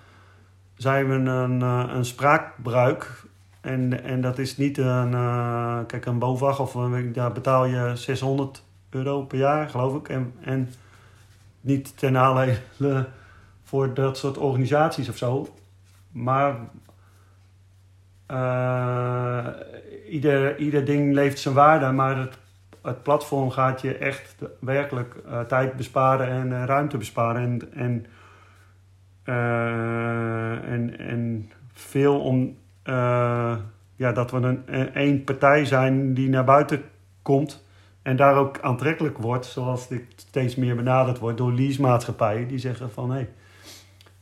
zijn 0.75 1.07
we 1.07 1.29
een, 1.29 1.61
eh, 1.61 1.83
een 1.93 2.05
spraakbruik. 2.05 3.23
En, 3.67 4.03
en 4.03 4.21
dat 4.21 4.37
is 4.37 4.57
niet 4.57 4.77
een, 4.77 5.11
uh, 5.11 5.79
kijk, 5.87 6.05
een 6.05 6.19
BOVAG 6.19 6.59
of 6.59 6.71
daar 7.13 7.31
betaal 7.31 7.65
je 7.65 7.91
600 7.95 8.63
euro 8.89 9.21
per 9.21 9.37
jaar, 9.37 9.69
geloof 9.69 9.95
ik. 9.95 10.09
En, 10.09 10.33
en 10.41 10.69
niet 11.61 11.97
ten 11.97 12.17
aanleiding 12.17 12.59
voor 13.63 13.93
dat 13.93 14.17
soort 14.17 14.37
organisaties 14.37 15.09
of 15.09 15.17
zo. 15.17 15.55
Maar 16.11 16.55
uh, 18.31 19.47
ieder, 20.09 20.57
ieder 20.57 20.85
ding 20.85 21.13
leeft 21.13 21.39
zijn 21.39 21.53
waarde, 21.53 21.91
maar 21.91 22.17
het 22.17 22.37
het 22.81 23.03
platform 23.03 23.49
gaat 23.49 23.81
je 23.81 23.97
echt 23.97 24.35
werkelijk 24.59 25.15
uh, 25.25 25.39
tijd 25.39 25.75
besparen 25.75 26.27
en 26.27 26.65
ruimte 26.65 26.97
besparen. 26.97 27.41
En, 27.41 27.73
en, 27.73 28.05
en, 30.63 30.99
en 30.99 31.51
veel 31.73 32.19
om 32.19 32.57
ja, 33.95 34.11
dat 34.13 34.31
we 34.31 34.37
een, 34.37 34.93
één 34.93 35.23
partij 35.23 35.65
zijn 35.65 36.13
die 36.13 36.29
naar 36.29 36.43
buiten 36.43 36.83
komt. 37.21 37.65
En 38.01 38.15
daar 38.15 38.35
ook 38.35 38.59
aantrekkelijk 38.61 39.17
wordt, 39.17 39.45
zoals 39.45 39.87
dit 39.87 40.03
steeds 40.15 40.55
meer 40.55 40.75
benaderd 40.75 41.19
wordt 41.19 41.37
door 41.37 41.53
leasemaatschappijen. 41.53 42.47
Die 42.47 42.57
zeggen 42.57 42.91
van 42.91 43.09
hé, 43.09 43.15
hey, 43.15 43.29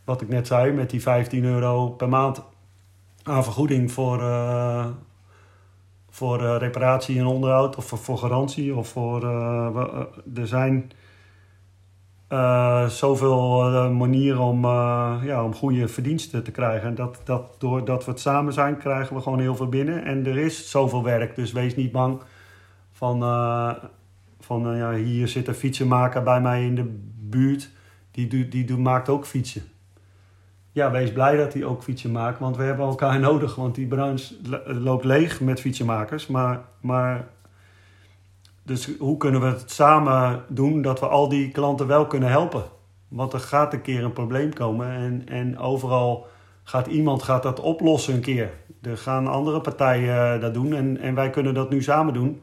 wat 0.04 0.21
ik 0.21 0.28
net 0.28 0.47
zei, 0.47 0.71
met 0.71 0.89
die 0.89 1.01
15 1.01 1.43
euro 1.43 1.89
per 1.89 2.10
maand 2.10 2.41
aan 3.23 3.43
vergoeding 3.43 3.91
voor, 3.91 4.19
voor 6.10 6.41
uh, 6.41 6.56
reparatie 6.58 7.19
en 7.19 7.25
onderhoud 7.25 7.75
of 7.75 7.86
voor, 7.86 7.97
voor 7.97 8.17
garantie. 8.17 8.75
Of 8.75 8.88
voor, 8.88 9.23
er 10.36 10.47
zijn 10.47 10.91
zoveel 12.88 13.92
manieren 13.92 14.40
om, 14.40 14.66
ja, 15.26 15.44
om 15.44 15.54
goede 15.54 15.88
verdiensten 15.88 16.44
te 16.44 16.52
krijgen. 16.52 16.88
En 16.88 16.96
dat, 16.96 17.22
dat, 17.24 17.56
doordat 17.58 18.06
we 18.06 18.12
het 18.12 18.20
samen 18.20 18.54
zijn, 18.54 18.78
krijgen 18.78 19.16
we 19.16 19.22
gewoon 19.22 19.40
heel 19.40 19.56
veel 19.56 19.70
binnen. 19.70 20.06
En 20.06 20.26
er 20.26 20.38
is 20.38 20.70
zoveel 20.70 21.04
werk, 21.04 21.36
dus 21.36 21.52
wees 21.52 21.76
niet 21.76 21.92
bang 21.92 22.22
van, 22.92 23.20
van 24.40 24.76
ja, 24.78 24.94
hier 24.94 25.28
zit 25.28 25.48
een 25.48 25.54
fietsenmaker 25.54 26.24
bij 26.24 26.42
mij 26.42 26.66
in 26.66 26.76
de 26.76 27.00
buurt. 27.20 27.70
Die, 28.12 28.28
die, 28.28 28.48
die 28.66 28.78
maakt 28.78 29.10
ook 29.10 29.26
fietsen 29.26 29.64
ja, 30.76 30.92
wees 30.92 31.12
blij 31.12 31.38
dat 31.38 31.54
hij 31.54 31.64
ook 31.64 31.84
fietsen 31.84 32.12
maakt. 32.12 32.40
Want 32.40 32.58
we 32.58 32.64
hebben 32.64 32.86
elkaar 32.86 33.20
nodig. 33.30 33.56
Want 33.56 33.76
die 33.76 33.88
branche 33.88 34.36
loopt 34.66 35.06
leeg 35.06 35.42
met 35.42 35.60
fietsenmakers. 35.60 36.28
Maar, 36.28 36.62
maar 36.80 37.28
dus 38.65 38.97
hoe 38.99 39.17
kunnen 39.17 39.41
we 39.41 39.47
het 39.47 39.71
samen 39.71 40.43
doen 40.47 40.82
dat 40.82 40.99
we 40.99 41.08
al 41.08 41.30
die 41.30 41.51
klanten 41.51 41.88
wel 41.88 42.08
kunnen 42.08 42.30
helpen? 42.30 42.63
Want 43.08 43.34
er 43.34 43.39
gaat 43.39 43.73
een 43.73 43.82
keer 43.82 44.04
een 44.04 44.13
probleem 44.13 44.54
komen. 44.54 44.89
En, 44.89 45.21
en 45.28 45.58
overal 45.58 46.28
gaat 46.63 46.88
iemand 46.88 47.23
gaat 47.23 47.43
dat 47.43 47.60
oplossen 47.60 48.13
een 48.13 48.21
keer. 48.21 48.51
Er 48.82 48.97
gaan 48.97 49.28
andere 49.28 49.62
partijen 49.62 50.34
eh, 50.34 50.41
dat 50.41 50.54
doen. 50.54 50.73
En, 50.73 50.97
en 50.97 51.15
wij 51.15 51.30
kunnen 51.30 51.54
dat 51.54 51.69
nu 51.69 51.82
samen 51.82 52.13
doen. 52.13 52.41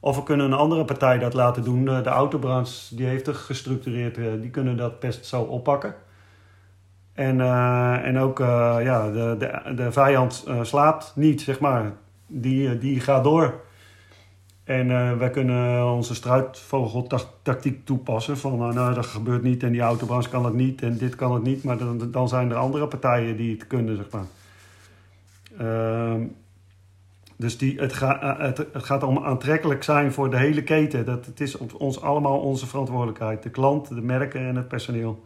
Of 0.00 0.16
we 0.16 0.22
kunnen 0.22 0.46
een 0.46 0.58
andere 0.58 0.84
partij 0.84 1.18
dat 1.18 1.34
laten 1.34 1.64
doen. 1.64 1.84
De 1.84 2.04
autobranche 2.04 2.96
die 2.96 3.06
heeft 3.06 3.26
het 3.26 3.36
gestructureerd. 3.36 4.18
Eh, 4.18 4.24
die 4.40 4.50
kunnen 4.50 4.76
dat 4.76 5.00
best 5.00 5.26
zo 5.26 5.42
oppakken. 5.42 5.94
En, 7.12 7.40
en 8.04 8.18
ook 8.18 8.38
ja, 8.38 9.10
de, 9.10 9.36
de, 9.38 9.74
de 9.74 9.92
vijand 9.92 10.44
uh, 10.48 10.62
slaapt 10.62 11.12
niet, 11.14 11.40
zeg 11.40 11.60
maar. 11.60 11.92
Die, 12.26 12.78
die 12.78 13.00
gaat 13.00 13.24
door. 13.24 13.60
En 14.64 15.18
wij 15.18 15.30
kunnen 15.30 15.86
onze 15.92 16.14
struitvogeltactiek 16.14 17.84
toepassen. 17.84 18.38
Van 18.38 18.58
nou, 18.58 18.94
dat 18.94 19.06
gebeurt 19.06 19.42
niet 19.42 19.62
en 19.62 19.72
die 19.72 19.80
autobranche 19.80 20.28
kan 20.28 20.44
het 20.44 20.54
niet 20.54 20.82
en 20.82 20.96
dit 20.96 21.16
kan 21.16 21.32
het 21.32 21.42
niet. 21.42 21.64
Maar 21.64 21.78
dan, 21.78 22.10
dan 22.10 22.28
zijn 22.28 22.50
er 22.50 22.56
andere 22.56 22.88
partijen 22.88 23.36
die 23.36 23.52
het 23.52 23.66
kunnen, 23.66 23.96
zeg 23.96 24.10
maar. 24.10 24.24
Ehm, 25.58 26.22
dus 27.36 27.58
die, 27.58 27.80
het, 27.80 27.92
ga, 27.92 28.36
het, 28.38 28.58
het, 28.58 28.84
gaat 28.84 29.02
om 29.02 29.18
aantrekkelijk 29.24 29.82
zijn 29.82 30.12
voor 30.12 30.30
de 30.30 30.36
hele 30.36 30.62
keten. 30.62 31.04
Dat, 31.04 31.26
het 31.26 31.40
is 31.40 31.56
ons 31.56 32.00
allemaal 32.00 32.38
onze 32.40 32.66
verantwoordelijkheid. 32.66 33.42
De 33.42 33.50
klant, 33.50 33.88
de 33.88 34.02
merken 34.02 34.40
en 34.40 34.56
het 34.56 34.68
personeel. 34.68 35.24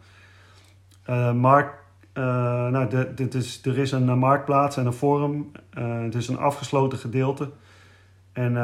Uh, 1.09 1.33
markt, 1.33 1.73
uh, 2.13 2.23
nou, 2.67 3.13
dit 3.15 3.33
is, 3.33 3.61
er 3.63 3.77
is 3.77 3.91
een 3.91 4.17
marktplaats 4.17 4.77
en 4.77 4.85
een 4.85 4.93
forum. 4.93 5.51
Uh, 5.77 6.01
het 6.01 6.15
is 6.15 6.27
een 6.27 6.37
afgesloten 6.37 6.97
gedeelte. 6.97 7.49
En 8.39 8.57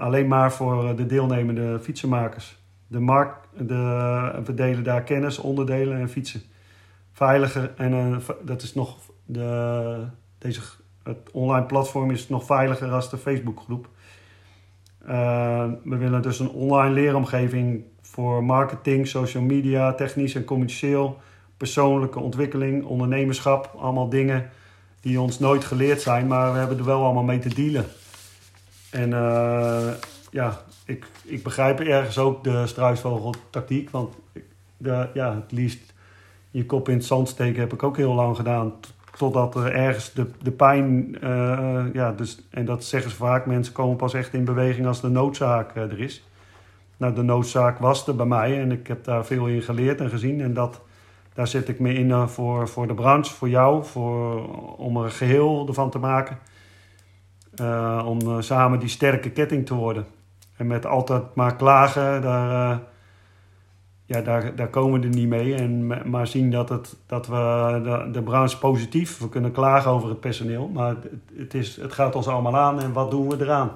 alleen 0.00 0.28
maar 0.28 0.52
voor 0.52 0.96
de 0.96 1.06
deelnemende 1.06 1.78
fietsenmakers. 1.80 2.58
De 2.86 3.00
markt, 3.00 3.48
de, 3.58 4.42
we 4.44 4.54
delen 4.54 4.84
daar 4.84 5.02
kennis, 5.02 5.38
onderdelen 5.38 5.98
en 5.98 6.08
fietsen. 6.08 6.42
Veiliger 7.12 7.74
en 7.76 8.22
dat 8.42 8.62
is 8.62 8.74
nog 8.74 8.98
de, 9.24 10.06
deze, 10.38 10.60
het 11.02 11.30
online 11.32 11.66
platform 11.66 12.10
is 12.10 12.28
nog 12.28 12.44
veiliger 12.44 12.90
als 12.90 13.10
de 13.10 13.16
Facebookgroep. 13.16 13.88
we 15.84 15.96
willen 15.96 16.22
dus 16.22 16.38
een 16.38 16.50
online 16.50 16.94
leeromgeving 16.94 17.84
voor 18.00 18.44
marketing, 18.44 19.06
social 19.06 19.42
media, 19.42 19.92
technisch 19.92 20.34
en 20.34 20.44
commercieel 20.44 21.18
persoonlijke 21.56 22.20
ontwikkeling, 22.20 22.84
ondernemerschap. 22.84 23.74
Allemaal 23.78 24.08
dingen 24.08 24.50
die 25.00 25.20
ons 25.20 25.38
nooit 25.38 25.64
geleerd 25.64 26.00
zijn, 26.00 26.26
maar 26.26 26.52
we 26.52 26.58
hebben 26.58 26.78
er 26.78 26.84
wel 26.84 27.04
allemaal 27.04 27.22
mee 27.22 27.38
te 27.38 27.54
dealen. 27.54 27.84
En 28.90 29.10
uh, 29.10 29.88
ja, 30.30 30.60
ik, 30.84 31.06
ik 31.22 31.42
begrijp 31.42 31.80
ergens 31.80 32.18
ook 32.18 32.44
de 32.44 32.66
struisvogeltactiek. 32.66 33.90
Want 33.90 34.14
de, 34.76 35.08
ja, 35.14 35.34
het 35.34 35.52
liefst 35.52 35.94
je 36.56 36.66
kop 36.66 36.88
in 36.88 36.94
het 36.94 37.04
zand 37.04 37.28
steken 37.28 37.60
heb 37.60 37.72
ik 37.72 37.82
ook 37.82 37.96
heel 37.96 38.14
lang 38.14 38.36
gedaan. 38.36 38.72
Totdat 39.16 39.54
er 39.54 39.72
ergens 39.72 40.12
de, 40.12 40.30
de 40.42 40.50
pijn, 40.50 41.16
uh, 41.24 41.84
ja, 41.92 42.12
dus, 42.12 42.46
en 42.50 42.64
dat 42.64 42.84
zeggen 42.84 43.10
ze 43.10 43.16
vaak, 43.16 43.46
mensen 43.46 43.72
komen 43.72 43.96
pas 43.96 44.14
echt 44.14 44.34
in 44.34 44.44
beweging 44.44 44.86
als 44.86 45.00
de 45.00 45.08
noodzaak 45.08 45.76
uh, 45.76 45.82
er 45.82 46.00
is. 46.00 46.24
Nou, 46.96 47.14
de 47.14 47.22
noodzaak 47.22 47.78
was 47.78 48.06
er 48.06 48.16
bij 48.16 48.26
mij 48.26 48.60
en 48.60 48.72
ik 48.72 48.86
heb 48.86 49.04
daar 49.04 49.24
veel 49.24 49.46
in 49.46 49.62
geleerd 49.62 50.00
en 50.00 50.10
gezien. 50.10 50.40
En 50.40 50.54
dat, 50.54 50.80
daar 51.34 51.46
zet 51.46 51.68
ik 51.68 51.80
me 51.80 51.94
in 51.94 52.28
voor, 52.28 52.68
voor 52.68 52.86
de 52.86 52.94
branche, 52.94 53.32
voor 53.32 53.48
jou, 53.48 53.84
voor, 53.84 54.48
om 54.76 54.96
er 54.96 55.04
een 55.04 55.10
geheel 55.10 55.64
ervan 55.68 55.90
te 55.90 55.98
maken. 55.98 56.38
Uh, 57.60 58.04
om 58.06 58.20
uh, 58.20 58.36
samen 58.40 58.78
die 58.78 58.88
sterke 58.88 59.30
ketting 59.30 59.66
te 59.66 59.74
worden. 59.74 60.06
En 60.56 60.66
met 60.66 60.86
altijd 60.86 61.34
maar 61.34 61.56
klagen, 61.56 62.22
daar, 62.22 62.80
ja, 64.04 64.20
daar, 64.20 64.54
daar 64.54 64.68
komen 64.68 65.00
we 65.00 65.06
er 65.06 65.14
niet 65.14 65.28
mee. 65.28 65.54
En, 65.54 65.86
maar 66.10 66.26
zien 66.26 66.50
dat, 66.50 66.68
het, 66.68 66.96
dat 67.06 67.26
we 67.26 67.80
de, 67.84 68.10
de 68.12 68.22
branche 68.22 68.58
positief, 68.58 69.18
we 69.18 69.28
kunnen 69.28 69.52
klagen 69.52 69.90
over 69.90 70.08
het 70.08 70.20
personeel, 70.20 70.68
maar 70.68 70.88
het, 70.88 71.06
het, 71.36 71.54
is, 71.54 71.76
het 71.76 71.92
gaat 71.92 72.14
ons 72.14 72.28
allemaal 72.28 72.56
aan 72.56 72.80
en 72.80 72.92
wat 72.92 73.10
doen 73.10 73.28
we 73.28 73.36
eraan? 73.40 73.70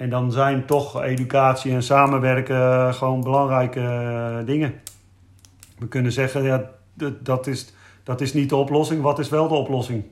En 0.00 0.10
dan 0.10 0.32
zijn 0.32 0.66
toch 0.66 1.02
educatie 1.02 1.72
en 1.72 1.82
samenwerken 1.82 2.94
gewoon 2.94 3.22
belangrijke 3.22 3.80
eh, 3.80 4.46
dingen. 4.46 4.74
We 5.78 5.88
kunnen 5.88 6.12
zeggen, 6.12 6.42
ja, 6.42 6.70
dat 7.22 7.46
is, 7.46 7.72
dat 8.02 8.20
is 8.20 8.32
niet 8.32 8.48
de 8.48 8.56
oplossing. 8.56 9.02
Wat 9.02 9.18
is 9.18 9.28
wel 9.28 9.48
de 9.48 9.54
oplossing? 9.54 10.04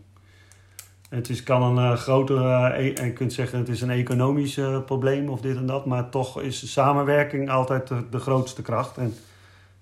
Het 1.08 1.28
is, 1.28 1.42
kan 1.42 1.62
een 1.62 1.92
uh, 1.92 1.96
grotere, 1.96 2.78
uh, 2.78 2.94
je 2.96 3.12
kunt 3.12 3.32
zeggen 3.32 3.58
het 3.58 3.68
is 3.68 3.80
een 3.80 3.90
economisch 3.90 4.56
uh, 4.56 4.84
probleem 4.84 5.28
of 5.28 5.40
dit 5.40 5.56
en 5.56 5.66
dat, 5.66 5.86
maar 5.86 6.08
toch 6.08 6.40
is 6.40 6.72
samenwerking 6.72 7.50
altijd 7.50 7.88
de, 7.88 8.08
de, 8.10 8.18
grootste 8.18 8.62
kracht. 8.62 8.96
En 8.96 9.14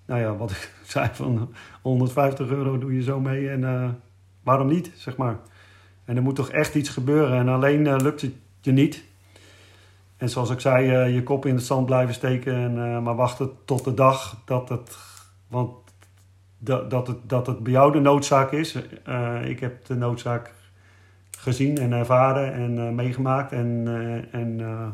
nou 0.05 0.21
ja, 0.21 0.37
wat 0.37 0.51
ik 0.51 0.73
zei 0.87 1.09
van 1.12 1.55
150 1.83 2.49
euro 2.49 2.79
doe 2.79 2.95
je 2.95 3.03
zo 3.03 3.21
mee 3.21 3.51
en 3.51 4.01
waarom 4.43 4.69
niet, 4.69 4.91
zeg 4.95 5.17
maar. 5.17 5.37
En 6.05 6.17
er 6.17 6.23
moet 6.23 6.35
toch 6.35 6.51
echt 6.51 6.75
iets 6.75 6.89
gebeuren 6.89 7.39
en 7.39 7.49
alleen 7.49 7.97
lukt 7.97 8.21
het 8.21 8.33
je 8.61 8.73
niet. 8.73 9.05
En 10.17 10.29
zoals 10.29 10.51
ik 10.51 10.61
zei, 10.61 11.12
je 11.12 11.23
kop 11.23 11.47
in 11.47 11.55
het 11.55 11.65
zand 11.65 11.87
blijven 11.87 12.15
steken, 12.15 12.55
en, 12.55 13.03
maar 13.03 13.17
wachten 13.17 13.51
tot 13.65 13.85
de 13.85 13.95
dag 13.95 14.43
dat 14.45 14.69
het, 14.69 14.97
want 15.49 15.71
dat, 16.59 16.91
dat, 16.91 17.07
het, 17.07 17.17
dat 17.23 17.47
het 17.47 17.62
bij 17.62 17.73
jou 17.73 17.93
de 17.93 18.01
noodzaak 18.01 18.53
is. 18.53 18.75
ik 19.45 19.61
heb 19.61 19.87
de 19.87 19.95
noodzaak 19.95 20.55
gezien 21.37 21.79
en 21.79 21.92
ervaren 21.92 22.53
en 22.53 22.77
uh, 22.77 22.90
meegemaakt. 22.90 23.53
En, 23.53 23.85
uh, 23.87 24.35
en 24.35 24.59
uh, 24.59 24.88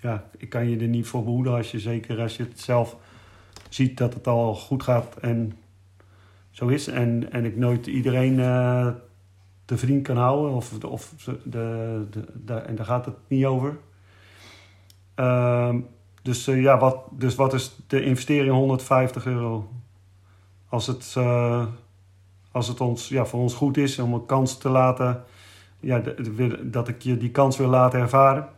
ja, 0.00 0.24
ik 0.36 0.48
kan 0.48 0.68
je 0.68 0.78
er 0.78 0.88
niet 0.88 1.06
voor 1.06 1.24
behoeden 1.24 1.54
als 1.54 1.70
je 1.70 1.78
zeker 1.78 2.20
als 2.20 2.36
je 2.36 2.42
het 2.42 2.60
zelf 2.60 2.96
ziet 3.68 3.98
dat 3.98 4.14
het 4.14 4.26
al 4.26 4.54
goed 4.54 4.82
gaat 4.82 5.16
en 5.20 5.58
zo 6.50 6.66
is. 6.66 6.86
En, 6.86 7.32
en 7.32 7.44
ik 7.44 7.56
nooit 7.56 7.86
iedereen 7.86 8.36
te 9.64 9.76
vriend 9.76 10.02
kan 10.02 10.16
houden. 10.16 10.54
Of, 10.54 10.84
of 10.84 11.14
de, 11.26 11.38
de, 12.10 12.24
de, 12.44 12.54
en 12.54 12.74
daar 12.74 12.86
gaat 12.86 13.04
het 13.04 13.16
niet 13.28 13.44
over. 13.44 13.78
Ehm, 15.14 15.80
dus, 16.22 16.44
ja, 16.44 16.78
wat, 16.78 16.98
dus 17.10 17.34
wat 17.34 17.54
is 17.54 17.76
de 17.86 18.02
investering 18.02 18.54
150 18.54 19.26
euro? 19.26 19.68
Als 20.68 20.86
het, 20.86 21.16
als 22.52 22.68
het 22.68 22.80
ons, 22.80 23.08
ja, 23.08 23.24
voor 23.24 23.40
ons 23.40 23.54
goed 23.54 23.76
is 23.76 23.98
om 23.98 24.14
een 24.14 24.26
kans 24.26 24.58
te 24.58 24.68
laten 24.68 25.24
ja, 25.86 26.02
dat 26.62 26.88
ik 26.88 27.02
je 27.02 27.16
die 27.16 27.30
kans 27.30 27.56
wil 27.56 27.68
laten 27.68 28.00
ervaren. 28.00 28.48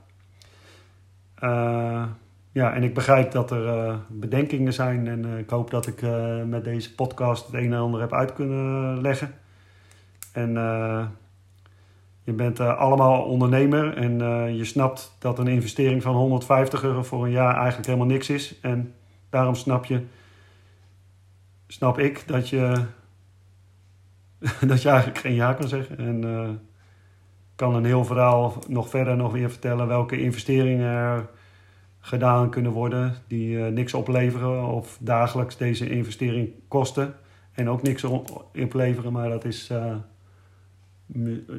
Uh, 1.45 2.05
ja, 2.53 2.75
en 2.75 2.83
ik 2.83 2.95
begrijp 2.95 3.31
dat 3.31 3.51
er 3.51 3.65
uh, 3.65 3.95
bedenkingen 4.09 4.73
zijn 4.73 5.07
en 5.07 5.27
uh, 5.27 5.39
ik 5.39 5.51
hoop 5.51 5.71
dat 5.71 5.87
ik 5.87 6.03
met 6.47 6.65
deze 6.65 6.95
podcast 6.95 7.47
het 7.47 7.55
een 7.55 7.73
en 7.73 7.79
ander 7.79 8.01
heb 8.01 8.13
uit 8.13 8.33
kunnen 8.33 9.01
leggen. 9.01 9.35
En 10.33 10.53
je 12.25 12.33
bent 12.33 12.61
allemaal 12.61 13.23
ondernemer 13.23 13.97
en 13.97 14.19
je 14.55 14.65
snapt 14.65 15.17
dat 15.19 15.39
een 15.39 15.49
investering 15.49 16.03
van 16.03 16.15
150 16.15 16.83
euro 16.83 17.03
voor 17.03 17.25
een 17.25 17.31
jaar 17.31 17.57
eigenlijk 17.57 17.87
helemaal 17.87 18.07
niks 18.07 18.31
is. 18.31 18.61
En 18.61 18.95
daarom 19.31 19.55
snap 19.55 19.85
je, 19.85 20.03
snap 21.67 21.99
ik 21.99 22.23
dat 22.27 22.49
je, 22.49 22.85
dat 24.71 24.83
je 24.83 24.89
eigenlijk 24.89 25.19
geen 25.19 25.35
ja 25.35 25.53
kan 25.53 25.69
zeggen. 25.69 25.99
En 25.99 26.21
kan 27.59 27.75
een 27.75 27.85
heel 27.85 28.05
verhaal 28.05 28.55
nog 28.69 28.89
verder 28.89 29.17
nog 29.17 29.33
weer 29.33 29.51
vertellen 29.51 29.87
welke 29.87 30.21
investeringen 30.21 30.87
er 30.87 31.29
gedaan 32.01 32.51
kunnen 32.51 32.73
worden 32.73 33.15
die 33.29 33.57
uh, 33.57 33.67
niks 33.67 33.95
opleveren 33.95 34.65
of 34.65 34.99
dagelijks 35.01 35.57
deze 35.57 35.89
investering 35.89 36.51
kosten 36.69 37.15
en 37.53 37.69
ook 37.69 37.83
niks 37.83 38.05
opleveren, 38.05 39.13
maar 39.13 39.29
dat 39.29 39.45
is 39.45 39.71
uh, 39.71 39.95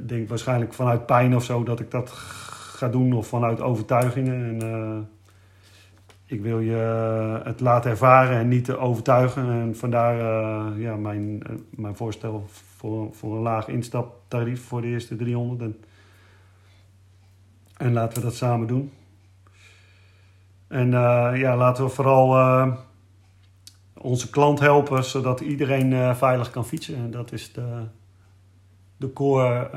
denk 0.05 0.29
waarschijnlijk 0.29 0.73
vanuit 0.73 1.05
pijn 1.05 1.35
of 1.35 1.43
zo 1.43 1.63
dat 1.63 1.79
ik 1.79 1.91
dat 1.91 2.09
ga 2.09 2.87
doen 2.87 3.13
of 3.13 3.27
vanuit 3.27 3.61
overtuigingen 3.61 4.61
en 4.61 4.69
uh, 4.69 4.97
ik 6.25 6.41
wil 6.41 6.59
je 6.59 6.75
het 7.43 7.59
laten 7.59 7.91
ervaren 7.91 8.37
en 8.37 8.47
niet 8.47 8.71
overtuigen 8.71 9.51
en 9.51 9.75
vandaar 9.75 10.17
ja, 10.79 10.95
mijn, 10.95 11.43
mijn 11.69 11.95
voorstel 11.95 12.43
voor, 12.77 13.13
voor 13.13 13.35
een 13.35 13.41
laag 13.41 13.67
instaptarief 13.67 14.63
voor 14.63 14.81
de 14.81 14.87
eerste 14.87 15.15
300 15.15 15.61
en 15.61 15.77
en 17.79 17.93
laten 17.93 18.17
we 18.17 18.23
dat 18.23 18.35
samen 18.35 18.67
doen. 18.67 18.91
En 20.67 20.87
uh, 20.87 21.31
ja, 21.33 21.57
laten 21.57 21.83
we 21.83 21.89
vooral 21.89 22.37
uh, 22.37 22.75
onze 23.93 24.29
klant 24.29 24.59
helpen 24.59 25.03
zodat 25.03 25.39
iedereen 25.39 25.91
uh, 25.91 26.15
veilig 26.15 26.49
kan 26.49 26.65
fietsen. 26.65 26.95
En 26.95 27.11
dat 27.11 27.31
is 27.31 27.53
de, 27.53 27.83
de 28.97 29.13
core 29.13 29.69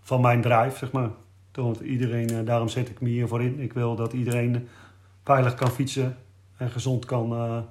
van 0.00 0.20
mijn 0.20 0.40
drive, 0.40 0.76
zeg 0.76 0.92
maar. 0.92 1.10
Want 1.52 1.80
iedereen, 1.80 2.44
daarom 2.44 2.68
zet 2.68 2.88
ik 2.88 3.00
me 3.00 3.08
hiervoor 3.08 3.42
in. 3.42 3.60
Ik 3.60 3.72
wil 3.72 3.94
dat 3.94 4.12
iedereen 4.12 4.68
veilig 5.24 5.54
kan 5.54 5.70
fietsen 5.70 6.16
en 6.56 6.70
gezond 6.70 7.04
kan 7.04 7.66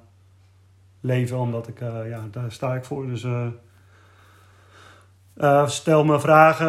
leven, 1.00 1.38
omdat 1.38 1.68
ik, 1.68 1.78
ja, 2.08 2.28
daar 2.30 2.52
sta 2.52 2.74
ik 2.74 2.84
voor. 2.84 3.06
Dus 3.06 3.26
uh, 5.38 5.66
stel 5.66 6.04
me 6.04 6.20
vragen 6.20 6.66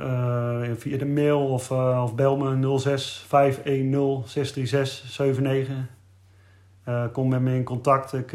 uh, 0.00 0.70
via 0.76 0.98
de 0.98 1.06
mail 1.06 1.40
of, 1.40 1.70
of 1.70 2.14
bel 2.14 2.36
me 2.36 2.78
06 2.78 3.24
510 3.28 4.22
636 4.26 5.18
79. 5.18 7.12
kom 7.12 7.28
met 7.28 7.40
me 7.40 7.54
in 7.54 7.64
contact 7.64 8.12
ik, 8.12 8.34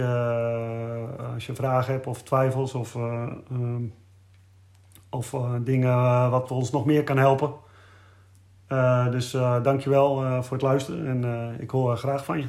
als 1.34 1.46
je 1.46 1.56
vragen 1.56 1.94
hebt 1.94 2.08
of 2.08 2.24
twijfels 2.24 2.74
of, 2.74 2.96
um, 2.96 3.94
of 5.10 5.36
dingen 5.62 6.30
wat 6.30 6.52
ons 6.52 6.72
nog 6.72 6.86
meer 6.86 7.04
kan 7.04 7.18
helpen. 7.18 7.54
dus 9.12 9.32
dankjewel 9.64 10.44
voor 10.44 10.58
het 10.58 10.66
luisteren 10.66 11.08
en 11.08 11.56
ik 11.60 11.70
hoor 11.70 11.98
graag 11.98 12.26
van 12.26 12.38
je. 12.38 12.48